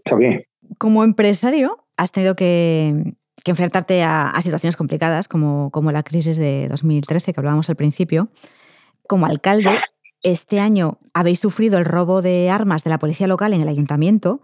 Está 0.03 0.15
bien. 0.15 0.43
Como 0.79 1.03
empresario, 1.03 1.77
has 1.95 2.12
tenido 2.12 2.36
que, 2.36 3.13
enfrentarte 3.45 4.03
a, 4.03 4.29
a, 4.29 4.41
situaciones 4.41 4.75
complicadas 4.75 5.27
como, 5.27 5.69
como 5.71 5.91
la 5.91 6.03
crisis 6.03 6.38
de 6.38 6.67
2013 6.69 7.34
que 7.34 7.39
hablábamos 7.39 7.69
al 7.69 7.75
principio. 7.75 8.29
Como 9.08 9.27
alcalde, 9.27 9.79
este 10.23 10.60
año 10.60 10.97
habéis 11.13 11.39
sufrido 11.39 11.77
el 11.77 11.86
robo 11.86 12.21
de 12.21 12.49
armas 12.49 12.84
de 12.84 12.89
la 12.89 12.97
policía 12.97 13.27
local 13.27 13.53
en 13.53 13.62
el 13.62 13.67
ayuntamiento. 13.67 14.41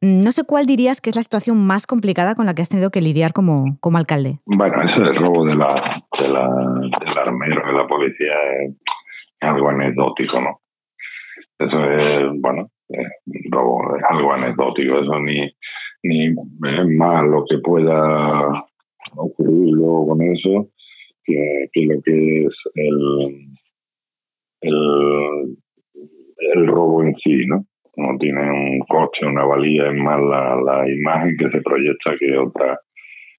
No 0.00 0.30
sé 0.30 0.44
cuál 0.44 0.66
dirías 0.66 1.00
que 1.00 1.10
es 1.10 1.16
la 1.16 1.22
situación 1.22 1.66
más 1.66 1.88
complicada 1.88 2.36
con 2.36 2.46
la 2.46 2.54
que 2.54 2.62
has 2.62 2.68
tenido 2.68 2.90
que 2.90 3.00
lidiar 3.00 3.32
como, 3.32 3.78
como 3.80 3.98
alcalde. 3.98 4.38
Bueno, 4.46 4.80
eso 4.82 5.00
del 5.00 5.16
robo 5.16 5.44
de 5.44 5.56
la, 5.56 6.04
de 6.20 6.28
la, 6.28 6.48
del 7.00 7.18
armero 7.18 7.66
de 7.66 7.72
la 7.72 7.86
policía 7.88 8.34
es 8.62 8.76
algo 9.40 9.68
anecdótico, 9.70 10.40
¿no? 10.40 10.60
Eso 11.58 11.84
es, 11.84 12.40
bueno, 12.40 12.68
es, 12.88 13.06
robo, 13.50 13.96
es 13.96 14.02
algo 14.08 14.32
anecdótico, 14.32 15.00
eso 15.00 15.18
ni, 15.20 15.50
ni 16.04 16.26
es 16.26 16.86
más 16.96 17.24
lo 17.24 17.44
que 17.48 17.58
pueda 17.58 18.64
ocurrir 19.16 19.72
luego 19.72 20.08
con 20.08 20.22
eso 20.22 20.68
que, 21.24 21.68
lo 21.84 22.00
que 22.02 22.44
es 22.44 22.54
el, 22.74 23.58
el, 24.60 25.56
el 26.54 26.66
robo 26.66 27.02
en 27.02 27.14
sí, 27.16 27.44
¿no? 27.46 27.64
No 27.96 28.16
tiene 28.18 28.40
un 28.40 28.78
coche, 28.88 29.26
una 29.26 29.44
valía, 29.44 29.88
es 29.88 29.96
más 29.96 30.20
la, 30.20 30.56
la 30.60 30.88
imagen 30.88 31.36
que 31.36 31.50
se 31.50 31.60
proyecta 31.60 32.16
que 32.18 32.38
otra 32.38 32.78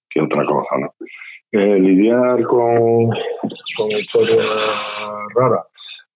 que 0.10 0.22
otra 0.22 0.44
cosa, 0.46 0.78
¿no? 0.80 0.94
Eh, 1.52 1.80
lidiar 1.80 2.44
con, 2.44 3.10
con 3.78 3.92
historias 3.92 4.46
raras. 5.36 5.66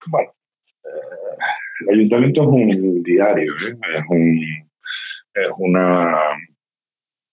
Bueno, 0.06 0.30
eh, 0.84 1.36
el 1.88 1.98
ayuntamiento 1.98 2.42
es 2.42 2.48
un 2.48 3.02
diario, 3.02 3.52
¿eh? 3.52 3.76
es 3.96 4.04
un 4.08 4.38
es 5.34 5.50
una 5.58 6.16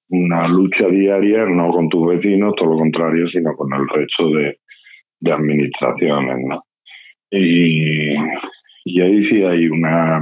una 0.09 0.47
lucha 0.47 0.87
diaria, 0.87 1.45
no 1.45 1.71
con 1.71 1.87
tus 1.87 2.07
vecinos, 2.07 2.53
todo 2.57 2.71
lo 2.73 2.79
contrario, 2.79 3.27
sino 3.29 3.55
con 3.55 3.71
el 3.73 3.87
resto 3.87 4.29
de, 4.31 4.57
de 5.21 5.31
administraciones, 5.31 6.37
¿no? 6.47 6.61
Y, 7.31 8.13
ahí 8.99 9.25
sí 9.29 9.43
hay 9.43 9.67
una, 9.69 10.21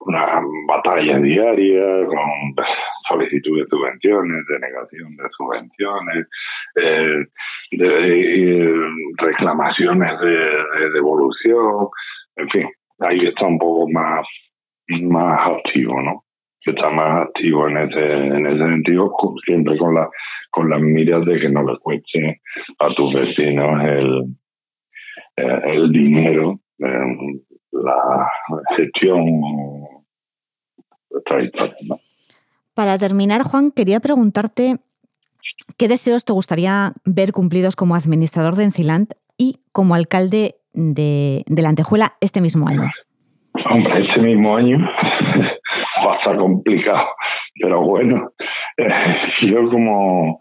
una 0.00 0.42
batalla 0.68 1.18
diaria 1.18 2.04
con 2.06 2.54
solicitud 3.08 3.60
de 3.60 3.66
subvenciones, 3.66 4.44
denegación 4.46 5.16
de 5.16 5.24
subvenciones, 5.36 6.26
eh, 6.76 7.24
de, 7.72 8.74
reclamaciones 9.16 10.20
de, 10.20 10.90
devolución, 10.92 11.88
en 12.36 12.48
fin, 12.50 12.68
ahí 13.00 13.26
está 13.26 13.46
un 13.46 13.58
poco 13.58 13.88
más, 13.90 14.26
más 14.88 15.50
activo, 15.50 16.00
¿no? 16.02 16.24
Está 16.64 16.90
más 16.90 17.28
activo 17.28 17.68
en 17.68 17.76
ese, 17.76 18.12
en 18.12 18.46
ese 18.46 18.58
sentido, 18.58 19.14
siempre 19.44 19.78
con 19.78 19.94
la 19.94 20.08
con 20.56 20.70
las 20.70 20.80
miras 20.80 21.22
de 21.26 21.38
que 21.38 21.50
no 21.50 21.62
le 21.64 21.78
cueste 21.80 22.40
a 22.78 22.94
tus 22.94 23.12
vecinos 23.12 23.82
el, 23.84 24.36
eh, 25.36 25.60
el 25.66 25.92
dinero, 25.92 26.60
eh, 26.78 27.42
la 27.72 28.26
gestión 28.74 29.26
Para 32.72 32.96
terminar, 32.96 33.42
Juan, 33.42 33.70
quería 33.70 34.00
preguntarte 34.00 34.78
qué 35.76 35.88
deseos 35.88 36.24
te 36.24 36.32
gustaría 36.32 36.94
ver 37.04 37.32
cumplidos 37.32 37.76
como 37.76 37.94
administrador 37.94 38.56
de 38.56 38.64
Enciland 38.64 39.08
y 39.36 39.60
como 39.72 39.94
alcalde 39.94 40.56
de, 40.76 41.42
de 41.46 41.62
la 41.62 41.70
Antejuela 41.70 42.12
este 42.20 42.40
mismo 42.40 42.68
año. 42.68 42.88
Hombre, 43.70 44.06
este 44.06 44.20
mismo 44.20 44.56
año 44.56 44.78
va 46.06 46.12
a 46.14 46.16
estar 46.18 46.36
complicado, 46.36 47.08
pero 47.60 47.82
bueno, 47.82 48.30
eh, 48.76 48.88
yo 49.42 49.68
como 49.68 50.38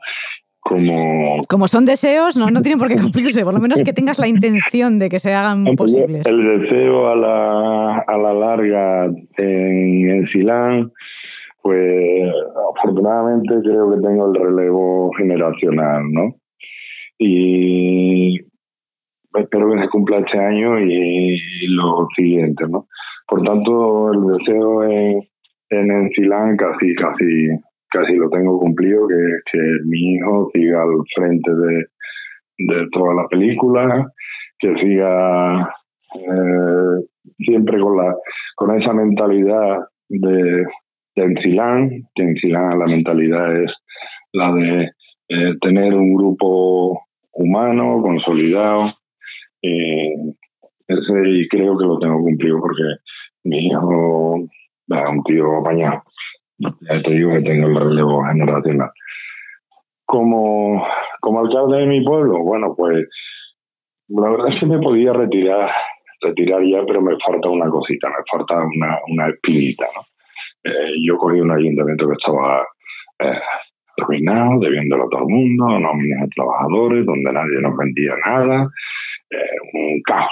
como... 0.67 1.41
Como 1.47 1.67
son 1.67 1.85
deseos, 1.85 2.37
no, 2.37 2.49
no 2.49 2.63
tienen 2.63 2.79
por 2.79 2.87
qué 2.87 2.95
cumplirse, 2.95 3.43
por 3.43 3.53
lo 3.53 3.59
menos 3.59 3.83
que 3.83 3.93
tengas 3.93 4.17
la 4.17 4.27
intención 4.27 4.97
de 4.97 5.09
que 5.09 5.19
se 5.19 5.31
hagan 5.31 5.63
posibles. 5.75 6.25
El 6.25 6.59
deseo 6.59 7.07
a 7.07 7.15
la, 7.15 7.99
a 7.99 8.17
la 8.17 8.33
larga 8.33 9.05
en, 9.37 10.09
en 10.09 10.27
Silán, 10.29 10.91
pues 11.61 12.31
afortunadamente 12.75 13.53
creo 13.63 13.91
que 13.91 14.01
tengo 14.01 14.33
el 14.33 14.41
relevo 14.41 15.11
generacional, 15.15 16.11
¿no? 16.11 16.35
Y 17.19 18.39
espero 19.37 19.71
que 19.71 19.81
se 19.81 19.89
cumpla 19.89 20.19
este 20.19 20.37
año 20.37 20.79
y, 20.79 21.37
lo 21.67 22.07
siguiente, 22.15 22.65
¿no? 22.69 22.87
Por 23.27 23.43
tanto, 23.43 24.13
el 24.13 24.37
deseo 24.37 24.83
en, 24.83 25.21
en 25.69 26.09
casi, 26.57 26.95
casi 26.95 27.49
casi 27.95 28.15
lo 28.15 28.29
tengo 28.29 28.59
cumplido, 28.59 29.07
que, 29.07 29.15
que 29.51 29.59
mi 29.85 30.15
hijo 30.15 30.49
siga 30.53 30.83
al 30.83 30.97
frente 31.15 31.51
de, 31.51 31.85
de 32.57 32.87
toda 32.91 33.13
la 33.13 33.27
película, 33.27 34.11
que 34.59 34.73
siga 34.75 35.69
eh, 36.15 37.05
siempre 37.39 37.79
con 37.79 37.97
la 37.97 38.15
con 38.55 38.79
esa 38.79 38.93
mentalidad 38.93 39.79
de, 40.07 40.65
de 41.15 41.23
Encilán, 41.23 41.89
que 42.13 42.23
Encilán 42.23 42.79
la 42.79 42.85
mentalidad 42.85 43.63
es 43.63 43.71
la 44.33 44.53
de 44.53 44.89
eh, 45.29 45.53
tener 45.61 45.93
un 45.93 46.15
grupo 46.15 47.01
humano, 47.33 48.01
consolidado, 48.01 48.93
y, 49.61 50.13
ese, 50.87 51.29
y 51.29 51.47
creo 51.47 51.77
que 51.77 51.85
lo 51.85 51.99
tengo 51.99 52.19
cumplido 52.19 52.59
porque 52.59 52.83
mi 53.43 53.67
hijo 53.67 54.47
es 54.87 55.09
un 55.09 55.23
tío 55.23 55.59
apañado 55.59 56.03
ya 56.57 57.01
te 57.01 57.11
digo 57.11 57.31
que 57.33 57.41
tengo 57.41 57.67
el 57.67 57.75
relevo 57.75 58.23
generacional. 58.25 58.91
Como, 60.05 60.85
como 61.19 61.39
alcalde 61.39 61.77
de 61.79 61.85
mi 61.87 62.03
pueblo, 62.03 62.39
bueno, 62.43 62.73
pues 62.77 63.07
la 64.07 64.29
verdad 64.29 64.53
es 64.53 64.59
que 64.59 64.65
me 64.67 64.79
podía 64.79 65.13
retirar, 65.13 65.71
retirar 66.21 66.61
ya, 66.63 66.83
pero 66.85 67.01
me 67.01 67.17
falta 67.25 67.49
una 67.49 67.69
cosita, 67.69 68.07
me 68.09 68.23
falta 68.31 68.55
una, 68.55 68.99
una 69.07 69.29
espinita, 69.29 69.85
¿no? 69.95 70.01
Eh, 70.63 70.93
yo 71.05 71.17
cogí 71.17 71.39
un 71.39 71.51
ayuntamiento 71.51 72.07
que 72.07 72.13
estaba 72.13 72.65
eh, 73.19 73.39
arruinado, 73.97 74.59
debiéndolo 74.59 75.05
a 75.05 75.09
todo 75.09 75.21
el 75.21 75.27
mundo, 75.27 75.79
nóminas 75.79 76.21
de 76.21 76.27
trabajadores, 76.35 77.05
donde 77.05 77.33
nadie 77.33 77.61
nos 77.61 77.77
vendía 77.77 78.13
nada, 78.25 78.63
eh, 78.63 78.69
un 79.73 80.01
caos. 80.03 80.31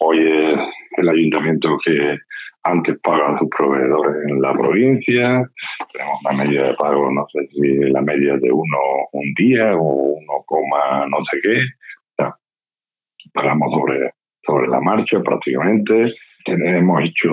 Hoy 0.00 0.18
es 0.18 0.58
el 0.98 1.08
ayuntamiento 1.08 1.76
que 1.84 2.18
antes 2.64 2.98
pagan 3.02 3.38
sus 3.38 3.48
proveedores 3.48 4.28
en 4.28 4.42
la 4.42 4.52
provincia, 4.52 5.50
tenemos 5.92 6.18
una 6.24 6.44
media 6.44 6.62
de 6.64 6.74
pago, 6.74 7.10
no 7.10 7.26
sé 7.32 7.46
si 7.48 7.90
la 7.90 8.02
media 8.02 8.36
de 8.36 8.50
uno 8.50 8.78
un 9.12 9.34
día 9.36 9.74
o 9.76 9.82
uno 9.82 10.44
coma 10.46 11.06
no 11.08 11.18
sé 11.30 11.38
qué, 11.42 11.60
pagamos 13.32 13.72
sobre, 13.72 14.12
sobre 14.44 14.68
la 14.68 14.80
marcha 14.80 15.20
prácticamente, 15.22 16.14
hemos 16.46 17.02
hecho 17.02 17.30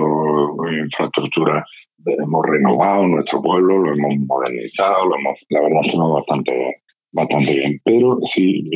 infraestructura, 0.70 1.64
hemos 2.04 2.46
renovado 2.46 3.06
nuestro 3.06 3.42
pueblo, 3.42 3.78
lo 3.78 3.92
hemos 3.92 4.14
modernizado, 4.26 5.06
lo 5.06 5.16
hemos, 5.16 5.38
la 5.50 5.60
verdad, 5.62 5.80
ha 5.92 6.08
bastante, 6.08 6.76
bastante 7.12 7.50
bien, 7.50 7.80
pero 7.84 8.18
sí, 8.34 8.68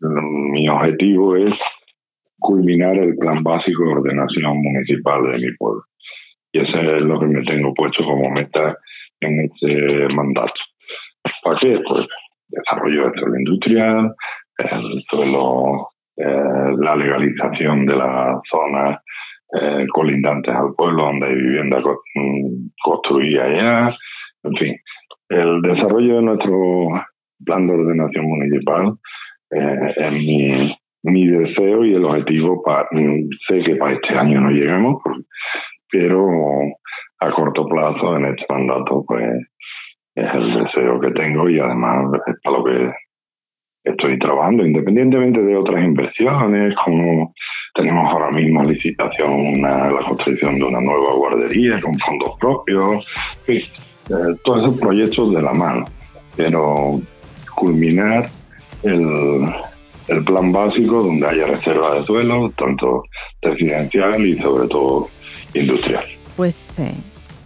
mi 0.00 0.68
objetivo 0.68 1.36
es 1.36 1.54
culminar 2.38 2.96
el 2.96 3.16
plan 3.16 3.42
básico 3.42 3.84
de 3.84 3.92
ordenación 3.92 4.58
municipal 4.58 5.22
de 5.32 5.38
mi 5.38 5.56
pueblo. 5.56 5.82
Y 6.52 6.60
eso 6.60 6.78
es 6.78 7.02
lo 7.02 7.18
que 7.20 7.26
me 7.26 7.42
tengo 7.44 7.74
puesto 7.74 8.04
como 8.04 8.30
meta 8.30 8.76
en 9.20 9.40
este 9.40 10.08
mandato. 10.14 10.60
¿Para 11.42 11.58
qué? 11.60 11.80
Pues 11.86 12.06
desarrollo 12.48 13.04
del 13.04 13.12
suelo 13.14 13.38
industrial, 13.38 14.14
el 14.58 15.04
suelo, 15.10 15.88
eh, 16.16 16.74
la 16.78 16.96
legalización 16.96 17.86
de 17.86 17.96
las 17.96 18.38
zonas 18.50 19.00
eh, 19.60 19.86
colindantes 19.92 20.54
al 20.54 20.74
pueblo 20.76 21.04
donde 21.04 21.26
hay 21.26 21.34
vivienda 21.34 21.78
mm, 21.78 22.68
construida 22.82 23.48
ya, 23.48 23.96
en 24.44 24.56
fin, 24.56 24.76
el 25.28 25.62
desarrollo 25.62 26.16
de 26.16 26.22
nuestro 26.22 26.88
plan 27.44 27.66
de 27.66 27.74
ordenación 27.74 28.26
municipal 28.26 28.94
eh, 29.50 30.10
mi, 30.10 30.76
mi 31.02 31.26
deseo 31.26 31.84
y 31.84 31.94
el 31.94 32.04
objetivo, 32.04 32.62
mm, 32.90 33.28
sé 33.48 33.62
que 33.62 33.76
para 33.76 33.94
este 33.94 34.14
año 34.14 34.40
no 34.40 34.50
lleguemos, 34.50 35.02
pero 35.90 36.26
a 37.20 37.30
corto 37.32 37.66
plazo 37.66 38.16
en 38.16 38.26
este 38.26 38.44
mandato, 38.48 39.04
pues 39.06 39.24
es 40.14 40.34
el 40.34 40.64
deseo 40.64 41.00
que 41.00 41.10
tengo 41.10 41.48
y 41.48 41.60
además 41.60 42.10
es 42.26 42.34
para 42.42 42.58
lo 42.58 42.64
que 42.64 42.92
estoy 43.84 44.18
trabajando, 44.18 44.66
independientemente 44.66 45.40
de 45.40 45.56
otras 45.56 45.84
inversiones 45.84 46.74
como 46.84 47.32
tenemos 47.74 48.10
ahora 48.10 48.30
mismo 48.30 48.64
licitación 48.64 49.62
la 49.62 50.00
construcción 50.06 50.58
de 50.58 50.64
una 50.64 50.80
nueva 50.80 51.14
guardería 51.14 51.78
con 51.80 51.96
fondos 51.98 52.36
propios, 52.40 53.06
eh, 53.46 53.62
todos 54.44 54.64
esos 54.64 54.80
proyectos 54.80 55.34
de 55.34 55.42
la 55.42 55.52
mano. 55.52 55.84
Pero 56.36 57.00
culminar 57.54 58.26
el, 58.86 59.46
el 60.08 60.24
plan 60.24 60.52
básico 60.52 61.02
donde 61.02 61.26
haya 61.26 61.46
reserva 61.46 61.94
de 61.94 62.04
suelo, 62.04 62.52
tanto 62.56 63.04
residencial 63.42 64.24
y 64.24 64.38
sobre 64.38 64.68
todo 64.68 65.08
industrial. 65.54 66.04
Pues 66.36 66.78
eh, 66.78 66.94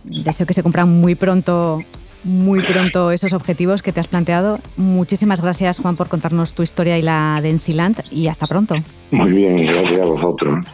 deseo 0.05 0.47
que 0.47 0.55
se 0.55 0.63
cumplan 0.63 0.89
muy 0.89 1.15
pronto 1.15 1.83
muy 2.23 2.61
pronto 2.63 3.11
esos 3.11 3.33
objetivos 3.33 3.83
que 3.83 3.93
te 3.93 4.01
has 4.01 4.07
planteado. 4.07 4.61
Muchísimas 4.77 5.41
gracias, 5.41 5.79
Juan, 5.79 5.97
por 5.97 6.09
contarnos 6.09 6.55
tu 6.55 6.63
historia 6.63 6.99
y 6.99 7.03
la 7.03 7.41
de 7.43 7.51
Encilant 7.51 8.01
y 8.11 8.29
hasta 8.29 8.47
pronto. 8.47 8.75
Muy 9.11 9.31
bien, 9.31 9.67
gracias 9.67 10.01
a 10.01 10.05
vosotros. 10.05 10.67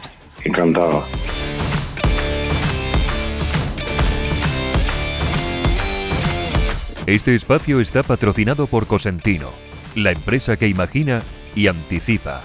Encantado. 0.43 1.03
Este 7.05 7.35
espacio 7.35 7.79
está 7.79 8.03
patrocinado 8.03 8.67
por 8.67 8.85
Cosentino, 8.85 9.47
la 9.97 10.11
empresa 10.11 10.57
que 10.57 10.67
imagina 10.67 11.23
y 11.55 11.67
anticipa. 11.67 12.43